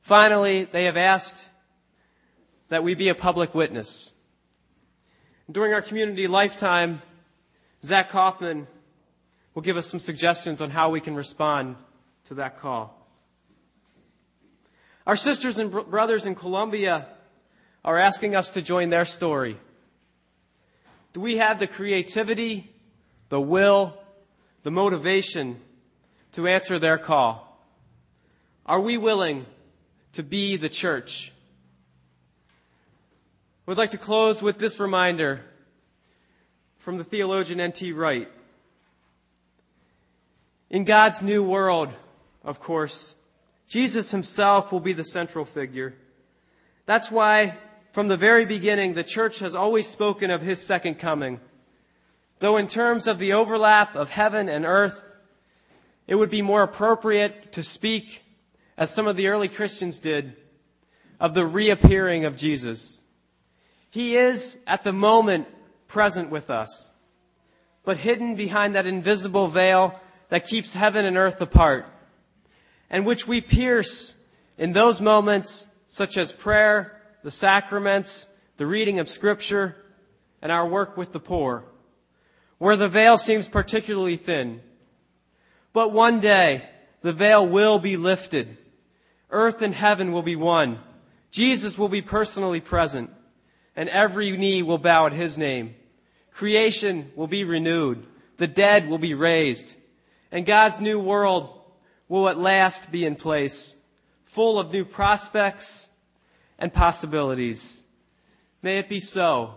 Finally, 0.00 0.64
they 0.64 0.84
have 0.84 0.96
asked 0.96 1.48
that 2.68 2.82
we 2.82 2.94
be 2.94 3.08
a 3.08 3.14
public 3.14 3.54
witness. 3.54 4.12
During 5.50 5.72
our 5.72 5.82
community 5.82 6.26
lifetime, 6.26 7.02
Zach 7.82 8.10
Kaufman 8.10 8.66
will 9.54 9.62
give 9.62 9.76
us 9.76 9.86
some 9.86 10.00
suggestions 10.00 10.60
on 10.60 10.70
how 10.70 10.90
we 10.90 11.00
can 11.00 11.14
respond 11.14 11.76
to 12.24 12.34
that 12.34 12.58
call. 12.58 13.06
Our 15.06 15.16
sisters 15.16 15.58
and 15.58 15.70
brothers 15.70 16.26
in 16.26 16.34
Colombia 16.34 17.06
are 17.84 17.98
asking 17.98 18.34
us 18.34 18.50
to 18.50 18.62
join 18.62 18.90
their 18.90 19.04
story. 19.04 19.58
Do 21.14 21.20
we 21.20 21.38
have 21.38 21.58
the 21.58 21.66
creativity, 21.66 22.70
the 23.30 23.40
will, 23.40 23.96
the 24.62 24.70
motivation 24.70 25.60
to 26.32 26.46
answer 26.46 26.78
their 26.78 26.98
call? 26.98 27.58
Are 28.66 28.80
we 28.80 28.98
willing 28.98 29.46
to 30.14 30.22
be 30.22 30.56
the 30.56 30.68
church. 30.68 31.32
I 33.66 33.70
would 33.70 33.78
like 33.78 33.90
to 33.92 33.98
close 33.98 34.42
with 34.42 34.58
this 34.58 34.80
reminder 34.80 35.44
from 36.78 36.98
the 36.98 37.04
theologian 37.04 37.60
N.T. 37.60 37.92
Wright. 37.92 38.30
In 40.70 40.84
God's 40.84 41.22
new 41.22 41.42
world, 41.42 41.92
of 42.44 42.60
course, 42.60 43.16
Jesus 43.68 44.10
himself 44.10 44.70
will 44.70 44.80
be 44.80 44.92
the 44.92 45.04
central 45.04 45.44
figure. 45.44 45.94
That's 46.86 47.10
why, 47.10 47.58
from 47.94 48.08
the 48.08 48.16
very 48.16 48.44
beginning, 48.44 48.94
the 48.94 49.04
church 49.04 49.38
has 49.38 49.54
always 49.54 49.86
spoken 49.86 50.28
of 50.28 50.42
his 50.42 50.60
second 50.60 50.96
coming. 50.96 51.38
Though 52.40 52.56
in 52.56 52.66
terms 52.66 53.06
of 53.06 53.20
the 53.20 53.34
overlap 53.34 53.94
of 53.94 54.10
heaven 54.10 54.48
and 54.48 54.64
earth, 54.64 55.00
it 56.08 56.16
would 56.16 56.28
be 56.28 56.42
more 56.42 56.64
appropriate 56.64 57.52
to 57.52 57.62
speak, 57.62 58.24
as 58.76 58.92
some 58.92 59.06
of 59.06 59.14
the 59.14 59.28
early 59.28 59.46
Christians 59.46 60.00
did, 60.00 60.34
of 61.20 61.34
the 61.34 61.46
reappearing 61.46 62.24
of 62.24 62.36
Jesus. 62.36 63.00
He 63.90 64.16
is, 64.16 64.58
at 64.66 64.82
the 64.82 64.92
moment, 64.92 65.46
present 65.86 66.30
with 66.30 66.50
us, 66.50 66.90
but 67.84 67.98
hidden 67.98 68.34
behind 68.34 68.74
that 68.74 68.88
invisible 68.88 69.46
veil 69.46 70.00
that 70.30 70.48
keeps 70.48 70.72
heaven 70.72 71.06
and 71.06 71.16
earth 71.16 71.40
apart, 71.40 71.86
and 72.90 73.06
which 73.06 73.28
we 73.28 73.40
pierce 73.40 74.16
in 74.58 74.72
those 74.72 75.00
moments 75.00 75.68
such 75.86 76.18
as 76.18 76.32
prayer, 76.32 77.00
the 77.24 77.30
sacraments, 77.30 78.28
the 78.58 78.66
reading 78.66 79.00
of 79.00 79.08
scripture, 79.08 79.74
and 80.42 80.52
our 80.52 80.68
work 80.68 80.94
with 80.94 81.12
the 81.12 81.18
poor, 81.18 81.64
where 82.58 82.76
the 82.76 82.88
veil 82.88 83.16
seems 83.16 83.48
particularly 83.48 84.18
thin. 84.18 84.60
But 85.72 85.90
one 85.90 86.20
day, 86.20 86.68
the 87.00 87.14
veil 87.14 87.44
will 87.46 87.78
be 87.78 87.96
lifted. 87.96 88.58
Earth 89.30 89.62
and 89.62 89.74
heaven 89.74 90.12
will 90.12 90.22
be 90.22 90.36
one. 90.36 90.78
Jesus 91.30 91.78
will 91.78 91.88
be 91.88 92.02
personally 92.02 92.60
present, 92.60 93.10
and 93.74 93.88
every 93.88 94.36
knee 94.36 94.62
will 94.62 94.78
bow 94.78 95.06
at 95.06 95.14
his 95.14 95.38
name. 95.38 95.74
Creation 96.30 97.10
will 97.16 97.26
be 97.26 97.42
renewed. 97.42 98.04
The 98.36 98.46
dead 98.46 98.86
will 98.86 98.98
be 98.98 99.14
raised. 99.14 99.76
And 100.30 100.44
God's 100.44 100.78
new 100.78 101.00
world 101.00 101.58
will 102.06 102.28
at 102.28 102.38
last 102.38 102.92
be 102.92 103.06
in 103.06 103.16
place, 103.16 103.76
full 104.26 104.58
of 104.58 104.72
new 104.72 104.84
prospects 104.84 105.88
and 106.58 106.72
possibilities. 106.72 107.82
May 108.62 108.78
it 108.78 108.88
be 108.88 109.00
so 109.00 109.54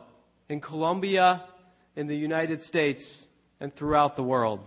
in 0.49 0.61
Colombia, 0.61 1.43
in 1.95 2.07
the 2.07 2.17
United 2.17 2.61
States, 2.61 3.27
and 3.59 3.73
throughout 3.73 4.15
the 4.15 4.23
world. 4.23 4.59